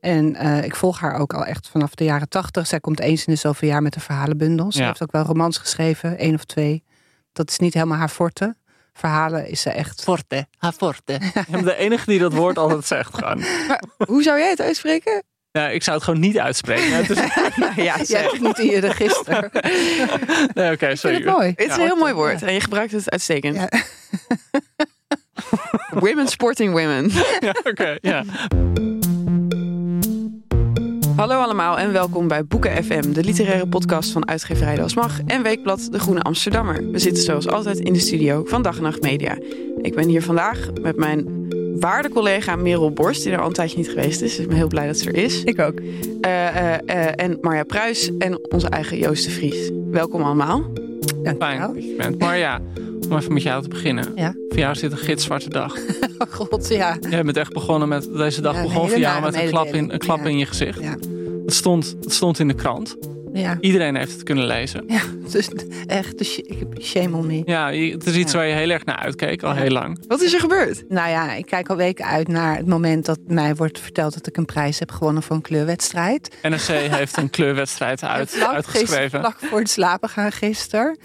[0.00, 2.66] En uh, ik volg haar ook al echt vanaf de jaren tachtig.
[2.66, 4.74] Zij komt eens in de zoveel jaar met de verhalenbundels.
[4.74, 4.86] Ze Ja.
[4.86, 6.84] heeft ook wel romans geschreven, één of twee.
[7.32, 8.56] Dat is niet helemaal haar forte.
[8.92, 10.02] Verhalen is ze echt...
[10.02, 11.12] Forte, ha forte.
[11.34, 13.42] Ik ben de enige die dat woord altijd zegt gewoon.
[14.06, 15.22] Hoe zou jij het uitspreken?
[15.52, 16.92] Ja, ik zou het gewoon niet uitspreken.
[16.96, 17.18] Het is,
[17.56, 19.48] Nou ja, Jij hebt het niet in je register.
[20.54, 21.16] nee, oké, Ik vind sorry.
[21.16, 21.48] het mooi.
[21.48, 23.56] Het is een heel mooi woord en je gebruikt het uitstekend.
[23.56, 23.68] Ja.
[25.90, 27.10] women sporting women.
[27.40, 28.24] Ja, oké, ja.
[31.20, 35.42] Hallo allemaal en welkom bij Boeken FM, de literaire podcast van uitgeverij Das Mag en
[35.42, 36.90] weekblad De Groene Amsterdammer.
[36.90, 39.38] We zitten zoals altijd in de studio van Dag en Nacht Media.
[39.80, 41.48] Ik ben hier vandaag met mijn
[41.80, 44.30] waarde collega Merel Borst, die er al een tijdje niet geweest is.
[44.30, 45.44] Dus ik ben heel blij dat ze er is.
[45.44, 45.80] Ik ook.
[46.20, 49.70] Eh, eh, eh, en Marja Pruis en onze eigen Joost de Vries.
[49.90, 50.64] Welkom allemaal.
[51.22, 52.18] Dank je Fijn je bent.
[53.10, 54.12] Om even met jou te beginnen.
[54.14, 54.34] Ja.
[54.48, 55.76] Voor jou zit een gitzwarte dag.
[56.18, 56.96] Oh god, ja.
[57.10, 59.90] Jij bent echt begonnen met, deze dag Ja, begon voor jou met een klap, in,
[59.90, 60.24] een klap Ja.
[60.24, 60.80] in je gezicht.
[60.80, 60.96] Ja.
[61.44, 62.96] Het, stond, het stond in de krant.
[63.32, 64.84] Ja, Iedereen heeft het kunnen lezen.
[64.86, 65.00] ja.
[65.30, 65.48] Dus
[65.86, 67.42] echt, dus ik heb shame on me.
[67.44, 68.38] Ja, je- het is iets Ja.
[68.38, 70.04] waar je heel erg naar uitkeek, al heel lang.
[70.08, 70.84] Wat is er gebeurd?
[70.88, 74.26] Nou ja, ik kijk al weken uit naar het moment dat mij wordt verteld dat
[74.26, 76.36] ik een prijs heb gewonnen voor een kleurwedstrijd.
[76.42, 79.20] NRC heeft een kleurwedstrijd uit, vlak, uitgeschreven.
[79.20, 80.98] vlak voor het slapen gaan gisteren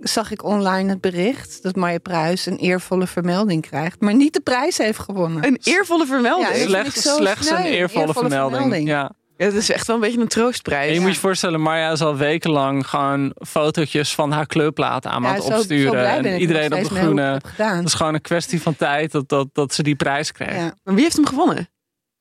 [0.00, 4.40] zag ik online het bericht dat Marja Pruis een eervolle vermelding krijgt, maar niet de
[4.40, 5.46] prijs heeft gewonnen.
[5.46, 6.48] Een eervolle vermelding.
[6.48, 7.04] Ja, Slechts,
[7.50, 8.60] een eervolle, Eervolle vermelding.
[8.60, 8.88] vermelding.
[8.88, 9.12] Ja.
[9.36, 10.88] Ja, het is echt wel een beetje een troostprijs.
[10.88, 15.22] En je moet je voorstellen, Marja is al wekenlang gewoon fotootjes van haar kleurplaten aan
[15.22, 15.90] Ja, het zo- zo opsturen.
[15.90, 17.22] blij ben en ik iedereen op de groene.
[17.22, 17.46] het.
[17.56, 20.54] Het is gewoon een kwestie van tijd dat, dat, dat ze die prijs krijgt.
[20.56, 21.68] Ja, Maar wie heeft hem gewonnen?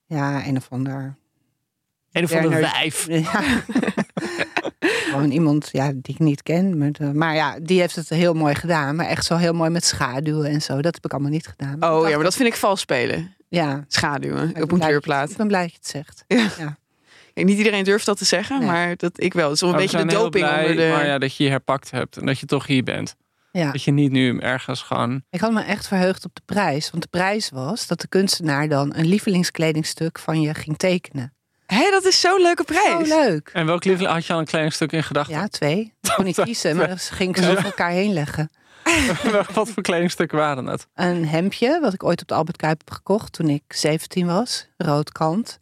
[0.06, 1.16] ja, een of ander.
[2.12, 3.08] Een of andere Werner- wijf.
[3.32, 3.42] Ja.
[5.18, 6.78] Gewoon iemand ja, die ik niet ken.
[6.78, 8.96] Maar, de- maar ja, die heeft het heel mooi gedaan.
[8.96, 10.76] Maar echt zo heel mooi met schaduwen en zo.
[10.82, 11.84] Dat heb ik allemaal niet gedaan.
[11.94, 13.36] Oh ja, maar dat vind ik vals spelen.
[13.50, 15.30] Ja, Schaduwen op een kleurplaat.
[15.32, 16.24] Ik ben blij dat je het zegt.
[17.34, 18.68] Kijk, niet iedereen durft dat te zeggen, Nee.
[18.68, 19.46] maar dat ik wel.
[19.46, 20.92] Het is wel een beetje de doping blij, onder de...
[20.92, 23.16] Maar ja, dat je je herpakt hebt en dat je toch hier bent.
[23.52, 23.72] Ja.
[23.72, 25.24] Dat je niet nu ergens gewoon...
[25.30, 26.90] Ik had me echt verheugd op de prijs.
[26.92, 31.34] Want de prijs was dat de kunstenaar dan een lievelingskledingstuk van je ging tekenen.
[31.68, 33.08] Hé, dat is zo'n leuke prijs.
[33.10, 33.50] Zo leuk.
[33.54, 35.36] En welk lieveling had je al een klein stuk in gedachten?
[35.36, 35.80] Ja, twee.
[36.02, 38.50] Ik kon niet kiezen, maar dat ging ik zo over elkaar heen leggen.
[39.54, 40.88] Wat voor kledingstukken waren het?
[40.96, 44.68] Een hemdje, wat ik ooit op de Albert Kuip heb gekocht toen ik 17 was.
[44.78, 45.60] Rood kant.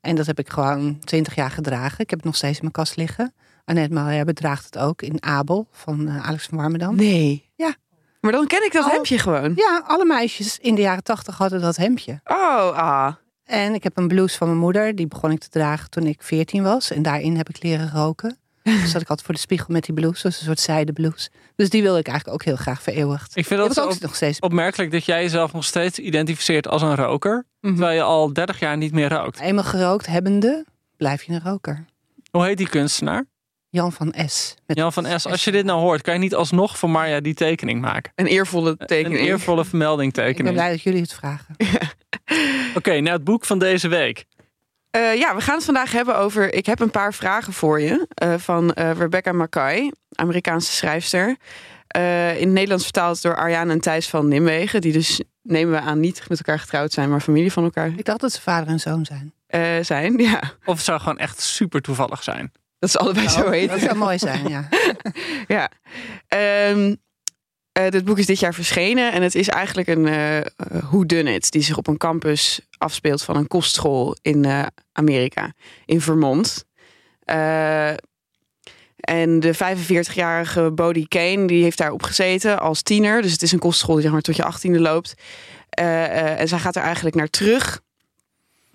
[0.00, 1.98] En dat heb ik gewoon 20 jaar gedragen.
[2.00, 3.34] Ik heb het nog steeds in mijn kast liggen.
[3.64, 6.96] Annette Maria bedraagt het ook in Abel van eh, Alex van Warmerdam.
[6.96, 7.50] Nee.
[7.54, 7.74] Ja.
[8.20, 8.90] Maar dan ken ik dat Oh.
[8.92, 9.52] hemdje gewoon.
[9.56, 12.20] Ja, alle meisjes in de jaren 80 hadden dat hemdje.
[12.24, 13.12] Oh, ah.
[13.46, 14.94] En ik heb een blouse van mijn moeder.
[14.94, 16.90] Die begon ik te dragen toen ik 14 was.
[16.90, 18.36] En daarin heb ik leren roken.
[18.66, 20.22] Dus zat ik altijd voor de spiegel met die blouse.
[20.22, 21.30] Dat is een soort zijde blouse.
[21.56, 23.36] Dus die wilde ik eigenlijk ook heel graag vereeuwigd.
[23.36, 24.38] Ik vind dat ook nog steeds.
[24.40, 27.44] opmerkelijk dat jij jezelf nog steeds identificeert als een roker.
[27.60, 27.72] Mhm.
[27.74, 29.40] Terwijl je al 30 jaar niet meer rookt.
[29.40, 30.64] Eenmaal gerookt hebbende,
[30.96, 31.84] blijf je een roker.
[32.30, 33.24] Hoe heet die kunstenaar?
[33.68, 34.54] Jan van S.
[34.66, 35.26] Met Jan van S.
[35.26, 38.12] Als je dit nou hoort, kan je niet alsnog voor Marja die tekening maken?
[38.14, 39.20] Een eervolle Een tekening.
[39.20, 40.54] eervolle vermelding Ik ben tekening.
[40.54, 41.54] blij dat jullie het vragen.
[42.76, 44.24] Oké, nou het boek van deze week.
[44.90, 46.54] Eh, ja, we gaan het vandaag hebben over.
[46.54, 48.06] Ik heb een paar vragen voor je.
[48.14, 51.36] eh, van eh, Rebecca Mackay, Amerikaanse schrijfster.
[51.86, 54.80] Eh, in het Nederlands vertaald door Arjaan en Thijs van Nimwegen.
[54.80, 58.04] Die dus, nemen we aan, niet met elkaar getrouwd zijn, maar familie van elkaar Ik
[58.04, 59.32] dacht dat ze vader en zoon zijn.
[59.46, 60.18] eh, zijn.
[60.18, 62.52] Ja, Of het zou gewoon echt super toevallig zijn.
[62.78, 63.68] dat is allebei zo heet.
[63.70, 64.68] Dat zou mooi zijn, ja.
[65.56, 65.70] Ja.
[66.28, 66.94] Ehm,
[67.76, 70.40] eh, dit boek is dit jaar verschenen en het is eigenlijk een eh
[70.90, 75.52] who done it die zich op een campus afspeelt van een kostschool in eh, Amerika,
[75.84, 76.64] in Vermont.
[77.24, 77.92] Eh,
[78.96, 83.22] En de 45-jarige Bodie Kane, die heeft daarop gezeten als tiener.
[83.22, 85.14] Dus het is een kostschool die zeg maar tot je achttiende loopt.
[85.80, 87.80] Uh, uh, en zij gaat er eigenlijk naar terug.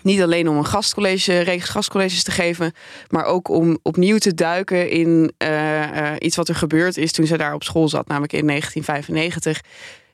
[0.04, 2.74] Niet alleen om een gastcollege, reeks gastcolleges te geven,
[3.08, 7.38] maar ook om opnieuw te duiken in uh, iets wat er gebeurd is toen ze
[7.38, 9.62] daar op school zat, namelijk in 1995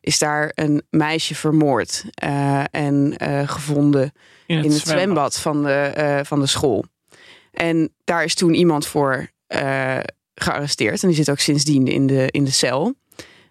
[0.01, 2.03] is daar een meisje vermoord
[2.71, 4.11] en gevonden
[4.45, 5.33] In het, in het zwembad.
[5.33, 6.85] zwembad van de, van de school.
[7.51, 9.29] En daar is toen iemand voor
[10.35, 12.95] gearresteerd en die zit ook sindsdien in de, in de cel.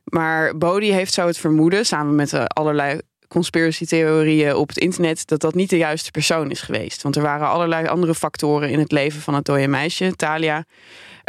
[0.05, 5.55] Maar Bodie heeft zo het vermoeden, samen met allerlei conspiracy-theorieën op het internet dat dat
[5.55, 7.03] niet de juiste persoon is geweest.
[7.03, 10.65] Want er waren allerlei andere factoren in het leven van het dode meisje, Talia,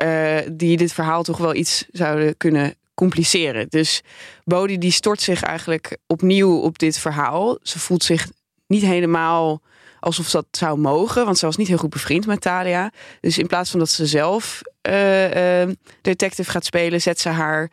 [0.03, 3.67] uh, die dit verhaal toch wel iets zouden kunnen compliceren.
[3.69, 4.01] Dus
[4.43, 7.57] Bodhi die stort zich eigenlijk opnieuw op dit verhaal.
[7.61, 8.27] Ze voelt zich
[8.67, 9.61] niet helemaal
[9.99, 12.91] alsof dat zou mogen, want ze was niet heel goed bevriend met Talia.
[13.21, 17.69] Dus in plaats van dat ze zelf uh, uh, detective gaat spelen, zet ze haar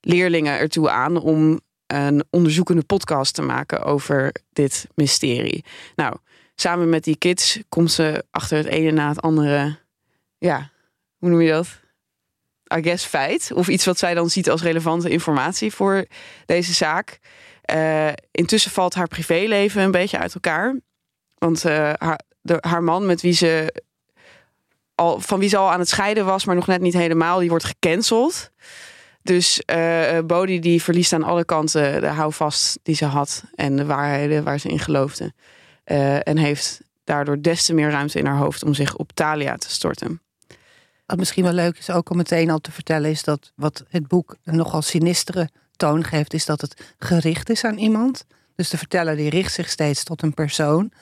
[0.00, 5.64] leerlingen ertoe aan om een onderzoekende podcast te maken over dit mysterie.
[5.94, 6.16] Nou,
[6.54, 9.78] samen met die kids komt ze achter het ene na het andere.
[10.38, 10.70] Ja,
[11.18, 11.66] hoe noem je dat?
[12.76, 13.52] I guess feit.
[13.52, 16.06] Of iets wat zij dan ziet als relevante informatie voor
[16.46, 17.18] deze zaak.
[17.74, 20.80] Uh, intussen valt haar privéleven een beetje uit elkaar.
[21.38, 22.20] Want uh, haar,
[22.60, 23.82] haar man, met wie ze
[24.94, 27.48] al, van wie ze al aan het scheiden was, maar nog net niet helemaal, die
[27.48, 28.50] wordt gecanceld.
[29.26, 33.84] Dus uh, Bodhi die verliest aan alle kanten de houvast die ze had en de
[33.84, 35.32] waarheden waar ze in geloofde.
[35.86, 39.56] Uh, en heeft daardoor des te meer ruimte in haar hoofd om zich op Talia
[39.56, 40.20] te storten.
[41.06, 44.08] Wat misschien wel leuk is ook om meteen al te vertellen, is dat wat het
[44.08, 48.26] boek een nogal sinistere toon geeft, is dat het gericht is aan iemand.
[48.54, 50.92] Dus de verteller die richt zich steeds tot een persoon.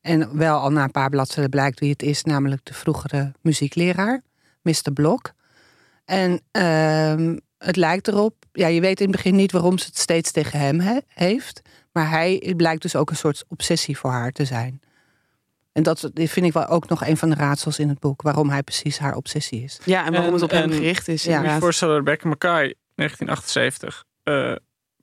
[0.00, 4.22] En wel al na een paar bladzijden blijkt wie het is, namelijk de vroegere muziekleraar,
[4.62, 4.92] Mr.
[4.94, 5.32] Blok.
[6.04, 9.98] En uh, het lijkt erop, ja, je weet in het begin niet waarom ze het
[9.98, 11.62] steeds tegen hem he heeft.
[11.92, 14.80] Maar hij blijkt dus ook een soort obsessie voor haar te zijn.
[15.72, 18.22] En dat vind ik wel ook nog een van de raadsels in het boek.
[18.22, 19.80] Waarom hij precies haar obsessie is.
[19.84, 21.24] Ja, en waarom en, het op hem gericht is.
[21.24, 24.54] Ja, ik voorstellen Rebecca Mackay, 1978, uh,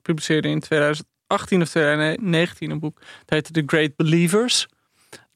[0.01, 2.99] publiceerde in 2018 of 2019 een boek.
[2.99, 4.67] Dat heette The Great Believers.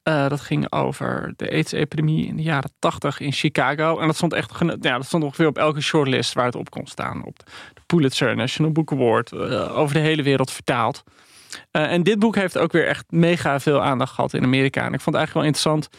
[0.04, 4.00] Uh, dat ging over de AIDS-epidemie in de jaren 80 in Chicago.
[4.00, 6.88] En dat stond echt ja, dat stond ongeveer op elke shortlist waar het op kon
[6.88, 7.26] staan.
[7.26, 7.38] Op
[7.74, 9.32] de Pulitzer National Book Award.
[9.32, 11.04] Uh, over de hele wereld vertaald.
[11.72, 14.86] Uh, en dit boek heeft ook weer echt mega veel aandacht gehad in Amerika.
[14.86, 15.90] En ik vond het eigenlijk wel interessant.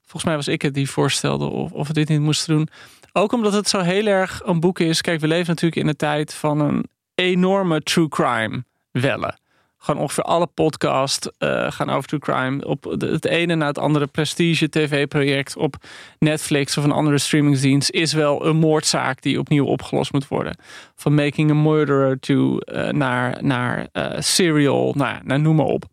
[0.00, 2.68] Volgens mij was ik het die voorstelde of, of we dit niet moesten doen.
[3.12, 5.00] Ook omdat het zo heel erg een boek is.
[5.00, 6.84] Kijk, we leven natuurlijk in een tijd van een
[7.14, 9.38] enorme true crime wellen.
[9.84, 12.66] Gewoon ongeveer alle podcasts uh, gaan over true crime.
[12.66, 15.76] Op de, het ene na het andere prestige tv-project op
[16.18, 20.56] Netflix of een andere streamingsdienst is wel een moordzaak die opnieuw opgelost moet worden.
[20.94, 25.84] Van Making a Murderer to uh, naar, naar uh, Serial, nou, nou, noem maar op.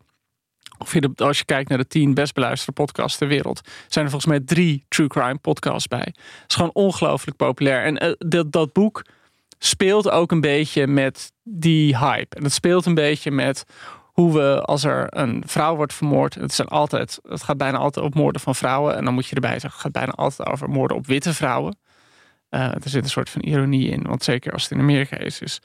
[0.78, 4.10] Of je als je kijkt naar de tien best beluisterde podcasts ter wereld, zijn er
[4.10, 6.14] volgens mij drie true crime podcasts bij.
[6.16, 7.84] Het is gewoon ongelooflijk populair.
[7.84, 9.02] En dat, dat boek
[9.64, 12.36] speelt ook een beetje met die hype.
[12.36, 13.64] En het speelt een beetje met
[14.12, 18.06] hoe we, als er een vrouw wordt vermoord, het, zijn altijd, het gaat bijna altijd
[18.06, 18.96] op moorden van vrouwen.
[18.96, 21.78] En dan moet je erbij zeggen, het gaat bijna altijd over moorden op witte vrouwen.
[22.50, 25.40] Uh, er zit een soort van ironie in, want zeker als het in Amerika is,
[25.40, 25.60] is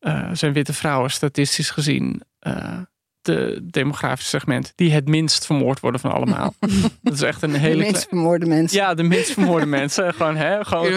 [0.00, 2.78] uh, zijn witte vrouwen statistisch gezien uh,
[3.22, 6.54] de demografische segment die het minst vermoord worden van allemaal.
[7.02, 7.76] dat is echt een hele.
[7.76, 8.78] De minst vermoorde mensen.
[8.78, 10.14] Ja, de minst vermoorde mensen.
[10.14, 10.64] Gewoon, hè?
[10.64, 10.92] Gewoon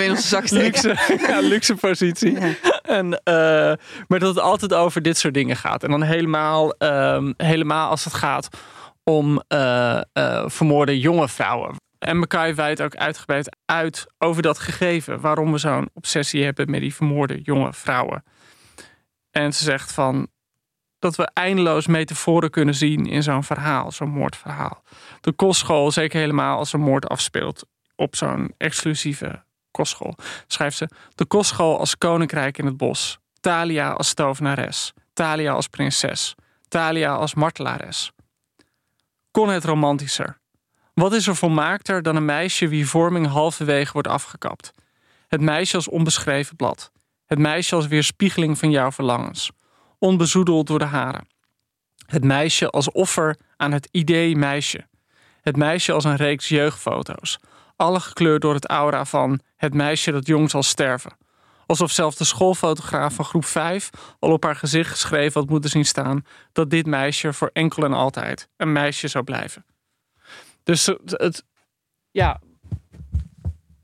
[0.50, 0.96] luxe,
[1.28, 2.40] ja, luxe positie.
[2.40, 2.54] Ja.
[2.82, 3.14] En, uh,
[4.08, 5.84] maar dat het altijd over dit soort dingen gaat.
[5.84, 8.50] En dan helemaal, um, helemaal als het gaat
[9.04, 11.76] om uh, uh, vermoorde jonge vrouwen.
[12.00, 15.20] En Mackay wijdt ook uitgebreid uit over dat gegeven.
[15.20, 18.24] Waarom we zo'n obsessie hebben met die vermoorde jonge vrouwen.
[19.32, 20.28] En ze zegt van
[21.06, 24.84] dat we eindeloos metaforen kunnen zien in zo'n verhaal, zo'n moordverhaal.
[25.22, 30.16] De kostschool, zeker helemaal als een moord afspeelt op zo'n exclusieve kostschool,
[30.48, 36.36] schrijft ze: De kostschool als koninkrijk in het bos, Talia als tovenares, Talia als prinses,
[36.68, 38.12] Talia als martelares.
[39.32, 40.38] Kon het romantischer?
[40.94, 44.74] Wat is er volmaakter dan een meisje wie vorming halverwege wordt afgekapt?
[45.28, 46.92] Het meisje als onbeschreven blad.
[47.26, 49.52] Het meisje als weerspiegeling van jouw verlangens
[50.06, 51.28] onbezoedeld door de haren.
[52.06, 54.88] Het meisje als offer aan het idee meisje.
[55.42, 57.40] Het meisje als een reeks jeugdfoto's.
[57.76, 61.18] Alle gekleurd door het aura van het meisje dat jong zal sterven.
[61.66, 65.86] Alsof zelfs de schoolfotograaf van groep 5 al op haar gezicht geschreven had moeten zien
[65.86, 69.66] staan dat dit meisje voor enkel en altijd een meisje zou blijven.
[70.64, 71.44] Dus het,
[72.12, 72.40] ja,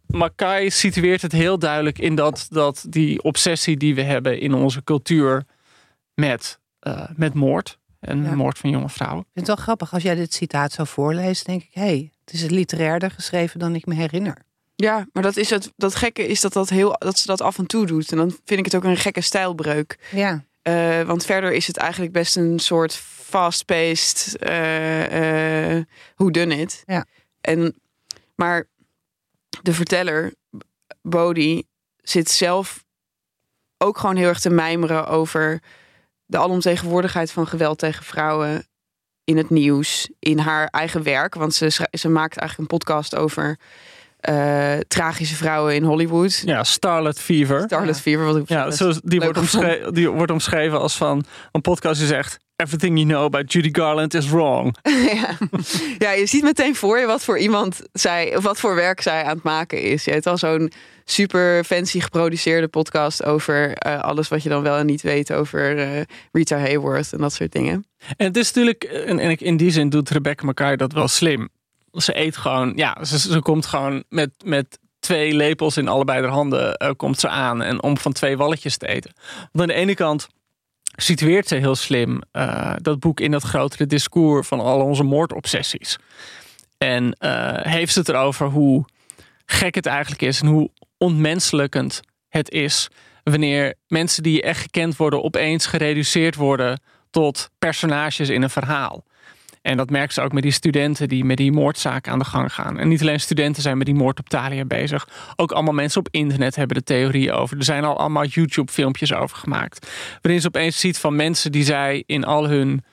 [0.07, 4.83] Makai situeert het heel duidelijk in dat, dat die obsessie die we hebben in onze
[4.83, 5.45] cultuur
[6.13, 7.79] met, uh, met moord.
[7.99, 8.35] En Ja.
[8.35, 9.19] moord van jonge vrouwen.
[9.19, 9.93] Ik vind het wel grappig.
[9.93, 11.69] Als jij dit citaat zo voorleest, denk ik...
[11.73, 14.37] hé, hey, het is literairder geschreven dan ik me herinner.
[14.75, 17.57] Ja, maar dat, is het, dat gekke is dat, dat, heel, dat ze dat af
[17.57, 18.11] en toe doet.
[18.11, 19.99] En dan vind ik het ook een gekke stijlbreuk.
[20.11, 26.55] Ja, Eh, want verder is het eigenlijk best een soort fast-paced eh eh who done
[26.55, 26.83] it.
[26.85, 27.05] Ja.
[27.41, 27.75] En,
[28.35, 28.67] maar
[29.61, 30.33] de verteller,
[31.01, 31.63] Bodhi,
[31.97, 32.83] zit zelf
[33.77, 35.61] ook gewoon heel erg te mijmeren over
[36.31, 38.67] de alomtegenwoordigheid van geweld tegen vrouwen
[39.23, 41.35] in het nieuws, in haar eigen werk.
[41.35, 43.59] Want ze, ze maakt eigenlijk een podcast over
[44.19, 46.41] eh, tragische vrouwen in Hollywood.
[46.45, 47.61] Ja, Starlet Fever.
[47.61, 48.01] Starlet Ja.
[48.01, 51.99] Fever, wat ik Ja, zo, die, wordt omschreven, die wordt omschreven als van een podcast
[51.99, 52.39] die zegt...
[52.61, 54.75] Everything you know about Judy Garland is wrong.
[55.13, 55.37] ja.
[55.97, 59.23] ja, je ziet meteen voor je wat voor iemand zij, of wat voor werk zij
[59.23, 60.05] aan het maken is.
[60.05, 60.71] Je hebt al zo'n
[61.05, 65.77] super fancy geproduceerde podcast over eh, alles wat je dan wel en niet weet over
[65.77, 66.01] eh,
[66.31, 67.85] Rita Hayworth en dat soort dingen.
[68.17, 71.49] En het is natuurlijk, en, en in die zin doet Rebecca Mackay dat wel slim.
[71.91, 76.31] Ze eet gewoon, ja, ze, ze komt gewoon met, met twee lepels in allebei haar
[76.31, 77.61] handen eh, komt ze aan.
[77.61, 79.13] En om van twee walletjes te eten.
[79.51, 80.27] Want aan de ene kant
[81.03, 85.97] situeert ze heel slim eh, dat boek in dat grotere discours van al onze moordobsessies.
[86.77, 88.85] En eh, heeft het erover hoe
[89.45, 92.89] gek het eigenlijk is en hoe ontmenselijkend het is
[93.23, 99.03] wanneer mensen die echt gekend worden opeens gereduceerd worden tot personages in een verhaal.
[99.61, 102.53] En dat merkt ze ook met die studenten die met die moordzaak aan de gang
[102.53, 102.79] gaan.
[102.79, 105.07] En niet alleen studenten zijn met die moord op Thalia bezig.
[105.35, 107.57] Ook allemaal mensen op internet hebben de theorie over.
[107.57, 109.91] Er zijn al allemaal YouTube-filmpjes over gemaakt.
[110.21, 112.83] Waarin ze opeens ziet van mensen die zij in al hun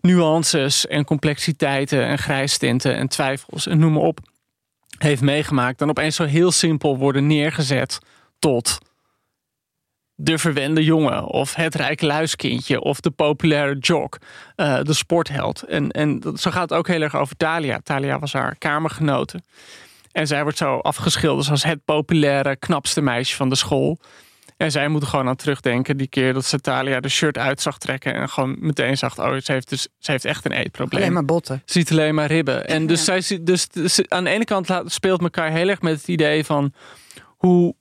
[0.00, 4.18] nuances en complexiteiten en grijstinten en twijfels en noem maar op
[4.98, 5.78] heeft meegemaakt.
[5.78, 7.98] Dan opeens zo heel simpel worden neergezet
[8.38, 8.78] tot
[10.18, 14.18] de verwende jongen of het rijke luiskindje of de populaire jock,
[14.56, 15.62] eh, de sportheld.
[15.62, 17.80] En, en zo gaat het ook heel erg over Talia.
[17.82, 19.40] Talia was haar kamergenote.
[20.12, 23.98] En zij wordt zo afgeschilderd als het populaire, knapste meisje van de school.
[24.56, 27.78] En zij moet gewoon aan terugdenken die keer dat ze Talia de shirt uit zag
[27.78, 28.14] trekken.
[28.14, 31.00] En gewoon meteen zag, oh, ze heeft, dus, ze heeft echt een eetprobleem.
[31.02, 31.62] alleen maar botten.
[31.64, 32.66] Ze ziet alleen maar ribben.
[32.66, 33.20] En dus, Ja.
[33.20, 36.72] zij, dus, dus aan de ene kant speelt elkaar heel erg met het idee van
[37.26, 37.74] hoe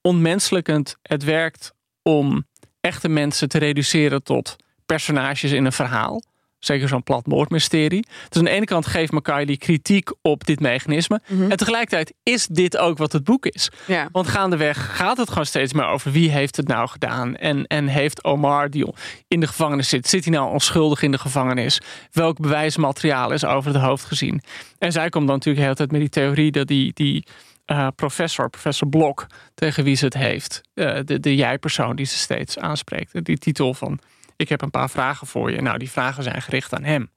[0.00, 2.46] onmenselijkend het werkt om
[2.80, 6.22] echte mensen te reduceren tot personages in een verhaal.
[6.58, 8.06] Zeker zo'n plat moordmysterie.
[8.28, 9.12] Dus aan de ene kant geeft
[9.46, 11.20] die kritiek op dit mechanisme.
[11.26, 11.50] Mhm.
[11.50, 13.70] En tegelijkertijd is dit ook wat het boek is.
[13.86, 14.08] Ja.
[14.12, 17.36] Want gaandeweg gaat het gewoon steeds meer over wie heeft het nou gedaan.
[17.36, 18.92] En, en heeft Omar, die
[19.28, 21.80] in de gevangenis zit, zit hij nou onschuldig in de gevangenis?
[22.12, 24.42] Welk bewijsmateriaal is over het hoofd gezien?
[24.78, 27.24] En zij komt dan natuurlijk de hele tijd met die theorie dat die, die
[27.68, 32.16] eh, professor, professor Blok, tegen wie ze het heeft, eh, de, de jij-persoon die ze
[32.16, 33.98] steeds aanspreekt, die titel van
[34.36, 35.62] ik heb een paar vragen voor je.
[35.62, 37.10] Nou, die vragen zijn gericht aan hem.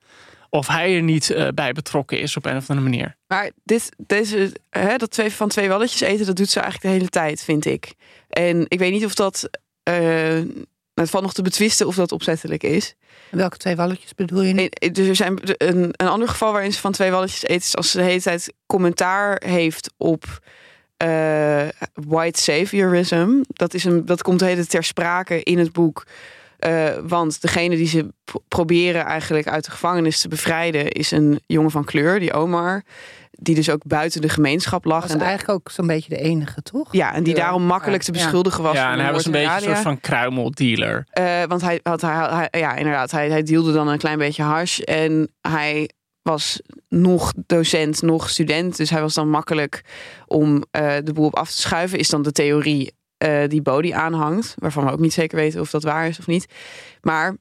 [0.49, 3.15] Of hij er niet eh, bij betrokken is op een of andere manier.
[3.27, 6.99] Maar dit, deze, hè, dat twee, van twee walletjes eten, dat doet ze eigenlijk de
[6.99, 7.93] hele tijd, vind ik.
[8.29, 9.49] En ik weet niet of dat.
[11.01, 12.95] Het valt nog te betwisten of dat opzettelijk is.
[13.29, 14.53] Welke twee walletjes bedoel je?
[14.53, 17.75] Nee, Dus er zijn een, een ander geval waarin ze van twee walletjes eet, is
[17.75, 20.39] als ze de hele tijd commentaar heeft op
[20.97, 23.29] eh, white saviorism.
[23.47, 26.05] Dat, is een, dat komt de hele ter sprake in het boek.
[26.61, 31.39] Eh, want degene die ze pro- proberen eigenlijk uit de gevangenis te bevrijden, is een
[31.45, 32.83] jongen van kleur, die Omar.
[33.31, 35.01] Die dus ook buiten de gemeenschap lag.
[35.01, 36.87] was En de- eigenlijk ook zo'n beetje de enige, toch?
[36.93, 38.19] ja, en die daarom makkelijk te Ja.
[38.23, 38.73] beschuldigen was.
[38.73, 41.05] ja, van en hij was een beetje een soort van kruimeldealer.
[41.09, 42.11] Eh, want hij had, hij,
[42.49, 44.79] hij- ja, inderdaad, hij, hij dealde dan een klein beetje hash.
[44.79, 45.89] En hij
[46.21, 48.77] was nog docent, nog student.
[48.77, 49.81] Dus hij was dan makkelijk
[50.27, 51.99] om eh, de boel op af te schuiven.
[51.99, 54.55] Is dan de theorie eh, die Bodhi aanhangt.
[54.57, 56.45] Waarvan we ook niet zeker weten of dat waar is of niet.
[57.01, 57.35] Maar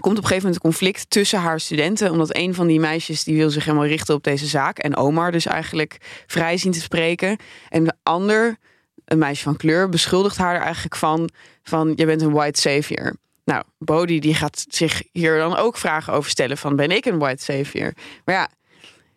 [0.00, 2.10] komt op een gegeven moment een conflict tussen haar studenten.
[2.10, 4.78] Omdat een van die meisjes die wil zich helemaal richten op deze zaak.
[4.78, 7.36] En Omar dus eigenlijk vrij zien te spreken.
[7.68, 8.56] En de ander,
[9.04, 11.30] een meisje van kleur, beschuldigt haar er eigenlijk van...
[11.62, 13.16] van je bent een white savior.
[13.44, 17.18] Nou, Bodhi die gaat zich hier dan ook vragen over stellen van ben ik een
[17.18, 17.92] white savior?
[18.24, 18.48] Maar ja,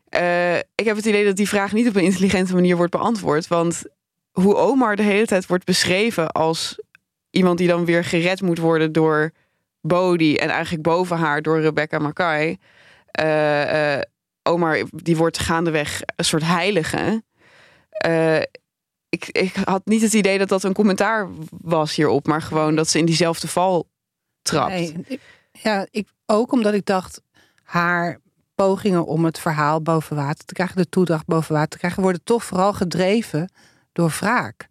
[0.09, 3.47] eh, ik heb het idee dat die vraag niet op een intelligente manier wordt beantwoord.
[3.47, 3.83] Want
[4.33, 6.79] hoe Omar de hele tijd wordt beschreven als
[7.29, 9.31] iemand die dan weer gered moet worden door
[9.81, 12.57] Bodhi en eigenlijk boven haar door Rebecca Mackay.
[13.11, 13.99] Eh,
[14.43, 17.23] Omar die wordt gaandeweg een soort heilige.
[17.89, 18.41] Eh,
[19.09, 22.89] ik, ik had niet het idee dat dat een commentaar was hierop, maar gewoon dat
[22.89, 23.87] ze in diezelfde val
[24.41, 24.93] trapt.
[25.51, 27.21] Ja, ik, ook omdat ik dacht,
[27.63, 28.19] haar
[28.55, 32.23] pogingen om het verhaal boven water te krijgen, de toedracht boven water te krijgen, worden
[32.23, 33.49] toch vooral gedreven
[33.93, 34.67] door wraak.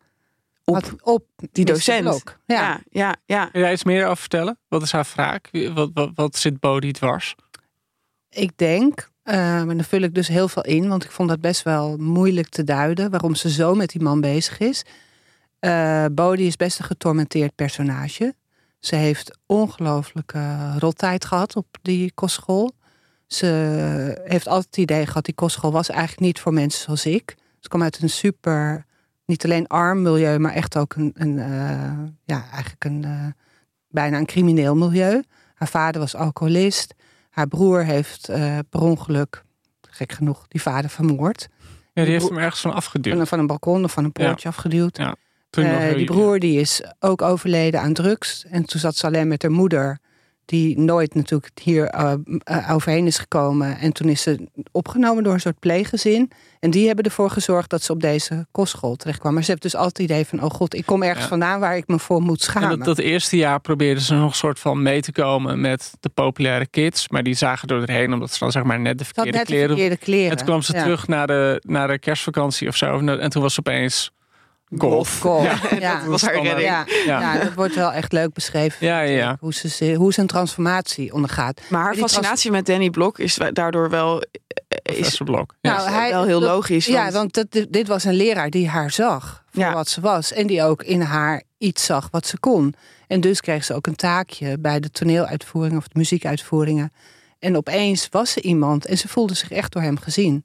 [0.64, 2.02] Op op die docent.
[2.02, 2.38] Blok.
[2.46, 2.60] Ja.
[2.62, 3.46] Ja, ja, ja.
[3.46, 4.58] Kun jij iets meer over vertellen?
[4.68, 5.48] Wat is haar wraak?
[5.74, 7.34] Wat, wat, wat zit Bodhi dwars?
[8.30, 11.40] Ik denk, eh, maar dan vul ik dus heel veel in, want ik vond dat
[11.40, 14.84] best wel moeilijk te duiden waarom ze zo met die man bezig is.
[15.58, 18.34] Eh Bodhi is best een getormenteerd personage.
[18.78, 22.72] Ze heeft ongelooflijke rottijd gehad op die kostschool.
[23.26, 23.46] Ze
[24.24, 27.34] heeft altijd het idee gehad, die kostschool was eigenlijk niet voor mensen zoals ik.
[27.60, 28.86] Ze kwam uit een super,
[29.32, 31.92] niet alleen arm milieu, maar echt ook een, een eh,
[32.24, 33.26] ja, eigenlijk een, eh,
[33.88, 35.22] bijna een crimineel milieu.
[35.54, 36.94] Haar vader was alcoholist.
[37.30, 39.44] Haar broer heeft eh, per ongeluk,
[39.90, 41.48] gek genoeg, die vader vermoord.
[41.92, 43.16] Ja, die heeft hem ergens van afgeduwd.
[43.16, 44.96] Van, van een balkon of van een poortje afgeduwd.
[45.64, 48.44] Heel- die broer die is ook overleden aan drugs.
[48.50, 49.98] En toen zat ze alleen met haar moeder.
[50.44, 52.12] Die nooit natuurlijk hier eh,
[52.44, 53.78] eh, overheen is gekomen.
[53.78, 56.30] En toen is ze opgenomen door een soort pleeggezin.
[56.60, 59.34] En die hebben ervoor gezorgd dat ze op deze kostschool terecht kwam.
[59.34, 60.42] Maar ze heeft dus altijd het idee van...
[60.42, 61.28] oh god, ik kom ergens Ja.
[61.28, 62.68] vandaan waar ik me voor moet En schamen.
[62.78, 66.08] dat, dat eerste jaar probeerden ze nog een soort van mee te komen met de
[66.08, 67.08] populaire kids.
[67.08, 69.46] Maar die zagen door erheen omdat ze dan zeg maar net de verkeerde net de
[69.46, 69.68] kleren.
[69.68, 70.30] verkeerde kleren.
[70.30, 70.82] En toen kwam ze Ja.
[70.82, 72.98] terug naar de, naar de kerstvakantie of zo.
[73.08, 74.10] En toen was ze opeens
[74.78, 75.18] golf.
[75.20, 75.70] Golf.
[75.70, 75.78] Ja.
[75.78, 75.94] Ja.
[76.00, 76.60] Dat was haar redding.
[76.60, 77.20] Ja, Ja.
[77.20, 77.38] ja.
[77.44, 78.86] dat wordt wel echt leuk beschreven.
[78.86, 79.22] Ja, ja, ja.
[79.22, 81.60] vind ik, Hoe, ze, hoe ze een transformatie ondergaat.
[81.68, 84.22] Maar haar fascinatie met Danny Blok is daardoor wel
[84.68, 85.54] eh, is Blok.
[85.60, 86.86] Nou, hij- wel heel dat- logisch.
[86.86, 89.72] Ja, want- dat, dit- dit was een leraar die haar zag voor Ja.
[89.72, 90.32] wat ze was.
[90.32, 92.74] En die ook in haar iets zag wat ze kon.
[93.06, 96.92] En dus kreeg ze ook een taakje bij de toneeluitvoeringen of de muziekuitvoeringen.
[97.38, 100.44] En opeens was ze iemand en ze voelde zich echt door hem gezien.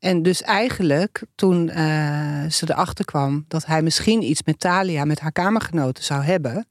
[0.00, 5.20] En dus eigenlijk, toen eh, ze erachter kwam dat hij misschien iets met Talia, met
[5.20, 6.66] haar kamergenoten zou hebben,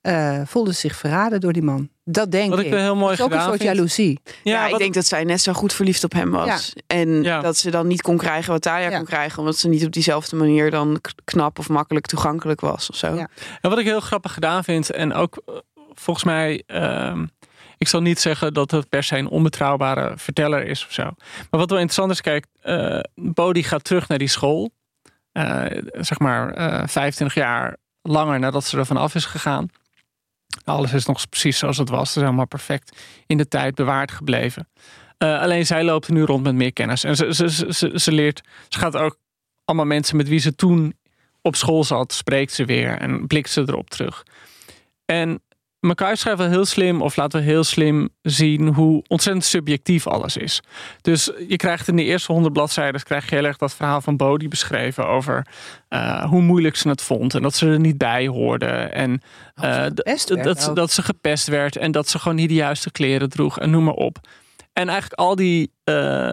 [0.00, 1.88] eh, voelde ze zich verraden door die man.
[2.04, 2.70] Dat denk Wat ik ik.
[2.72, 3.74] wel heel mooi Dat is ook een soort vind.
[3.74, 4.20] jaloezie.
[4.42, 6.72] Ja, ik denk dat zij net zo goed verliefd op hem was.
[6.86, 7.40] En Ja.
[7.40, 8.96] dat ze dan niet kon krijgen wat Talia Ja.
[8.96, 9.38] kon krijgen.
[9.38, 13.14] Omdat ze niet op diezelfde manier dan knap of makkelijk toegankelijk was of zo.
[13.14, 13.28] Ja.
[13.60, 15.54] En wat ik heel grappig gedaan vind, en ook eh,
[15.92, 17.26] volgens mij, ehm,
[17.82, 21.02] ik zal niet zeggen dat het per se een onbetrouwbare verteller is of zo.
[21.02, 24.70] Maar wat wel interessant is, kijk, eh Bodhi gaat terug naar die school.
[25.32, 29.68] Eh, zeg maar eh 25 jaar langer nadat ze er vanaf is gegaan.
[30.64, 32.08] Alles is nog precies zoals het was.
[32.08, 34.68] Het is helemaal perfect in de tijd bewaard gebleven.
[35.18, 37.04] Eh, alleen zij loopt nu rond met meer kennis.
[37.04, 39.18] En ze, ze, ze, ze, ze leert, ze gaat ook
[39.64, 40.94] allemaal mensen met wie ze toen
[41.40, 44.22] op school zat, spreekt ze weer en blikt ze erop terug.
[45.04, 45.42] En
[45.90, 50.60] Schrijft wel heel slim, of laten we heel slim zien hoe ontzettend subjectief alles is.
[51.00, 54.16] Dus je krijgt in de eerste honderd bladzijden krijg je heel erg dat verhaal van
[54.16, 55.46] Bodhi beschreven over
[55.88, 58.66] eh, hoe moeilijk ze het vond en dat ze er niet bij hoorde.
[58.66, 59.20] En
[59.94, 62.36] Dat ze gepest dat, werd dat, ze, dat ze gepest werd en dat ze gewoon
[62.36, 64.18] niet de juiste kleren droeg en noem maar op.
[64.72, 66.32] En eigenlijk al die, eh,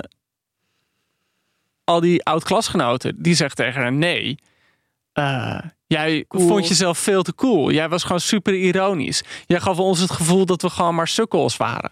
[1.84, 4.40] al die oud-klasgenoten, die zegt tegen haar nee.
[5.14, 6.48] Eh, jij Cool.
[6.48, 7.72] vond jezelf veel te cool.
[7.72, 9.24] Jij was gewoon super ironisch.
[9.46, 11.92] Jij gaf ons het gevoel dat we gewoon maar sukkels waren.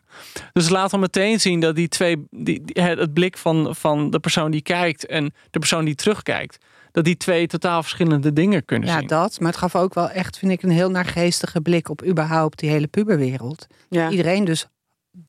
[0.54, 4.20] Dus laat dan meteen zien dat die twee, die, die- het, blik van, van de
[4.20, 6.58] persoon die kijkt en de persoon die terugkijkt,
[6.92, 9.08] dat die twee totaal verschillende dingen kunnen Ja, zien.
[9.08, 9.40] dat.
[9.40, 12.70] Maar het gaf ook wel echt, vind ik, een heel naargeestige blik op überhaupt die
[12.70, 13.68] hele puberwereld.
[13.90, 14.10] Ja.
[14.10, 14.68] Iedereen dus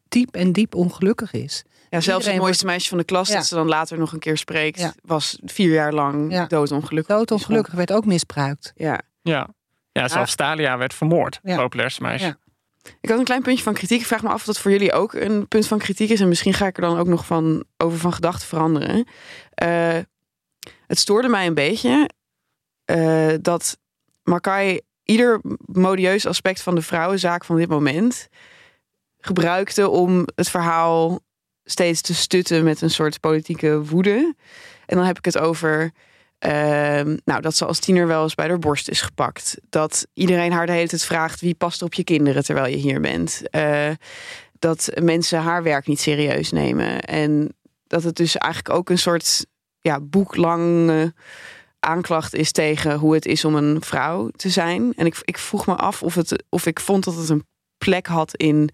[0.09, 1.65] diep en diep ongelukkig is.
[1.91, 3.35] Ja, zelfs het mooiste meisje van de klas, Ja.
[3.35, 4.95] dat ze dan later nog een keer spreekt, Ja.
[5.03, 6.47] was vier jaar lang Ja.
[6.47, 7.17] doodongelukkig.
[7.17, 8.73] Doodongelukkig werd ook misbruikt.
[8.77, 9.01] Ja.
[9.23, 9.49] Ja.
[9.93, 11.41] Ja, zelfs Stalia werd vermoord.
[11.43, 11.57] Ja.
[11.57, 12.27] Populairste meisje.
[12.27, 12.37] Ja.
[13.01, 14.01] Ik had een klein puntje van kritiek.
[14.01, 16.21] Ik vraag me af of dat voor jullie ook een punt van kritiek is.
[16.21, 19.07] En misschien ga ik er dan ook nog van over van gedachten veranderen.
[19.55, 19.99] Eh,
[20.87, 22.11] het stoorde mij een beetje
[22.85, 23.79] eh, dat
[24.23, 28.29] Makai ieder modieus aspect van de vrouwenzaak van dit moment
[29.19, 31.21] gebruikte om het verhaal
[31.71, 34.35] steeds te stutten met een soort politieke woede.
[34.87, 35.93] En dan heb ik het over
[36.39, 39.57] Ehm, nou, dat ze als tiener wel eens bij haar borst is gepakt.
[39.69, 43.01] Dat iedereen haar de hele tijd vraagt wie past op je kinderen terwijl je hier
[43.01, 43.43] bent.
[43.51, 43.91] Eh,
[44.59, 47.01] dat mensen haar werk niet serieus nemen.
[47.01, 49.47] En dat het dus eigenlijk ook een soort
[49.81, 51.15] ja, boeklange
[51.81, 54.93] aanklacht is tegen hoe het is om een vrouw te zijn.
[54.97, 57.47] En ik, ik vroeg me af of, het, of ik vond dat het een
[57.79, 58.71] plek had in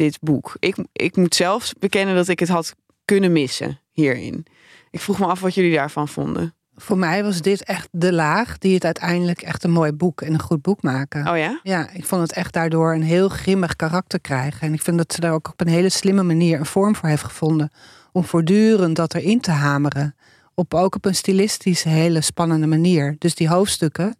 [0.00, 0.56] dit boek.
[0.58, 4.46] Ik, ik moet zelfs bekennen dat ik het had kunnen missen hierin.
[4.90, 6.54] Ik vroeg me af wat jullie daarvan vonden.
[6.74, 10.32] Voor mij was dit echt de laag die het uiteindelijk echt een mooi boek en
[10.32, 11.28] een goed boek maken.
[11.28, 11.60] Oh ja?
[11.62, 14.60] Ja, ik vond het echt daardoor een heel grimmig karakter krijgen.
[14.60, 17.08] En ik vind dat ze daar ook op een hele slimme manier een vorm voor
[17.08, 17.70] heeft gevonden.
[18.12, 20.14] Om voortdurend dat erin te hameren.
[20.54, 23.16] Op, ook op een stilistische hele spannende manier.
[23.18, 24.16] Dus die hoofdstukken,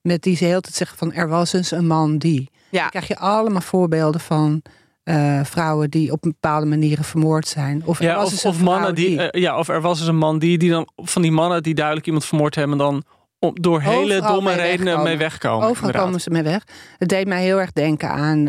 [0.00, 2.50] met die ze heel tijd zeggen van er was eens een man die.
[2.70, 2.80] Ja.
[2.80, 4.62] Dan krijg je allemaal voorbeelden van
[5.10, 7.82] eh, vrouwen die op bepaalde manieren vermoord zijn.
[7.84, 10.08] Of, er Ja, was of, of mannen vrouw die, eh, ja, of er was eens
[10.08, 13.02] een man die, die dan van die mannen die duidelijk iemand vermoord hebben, dan
[13.38, 15.02] om, door hele domme mee redenen wegkomen.
[15.04, 15.56] mee wegkomen.
[15.56, 16.04] Overal inderdaad.
[16.04, 16.64] komen ze mee weg.
[16.98, 18.48] Het deed mij heel erg denken aan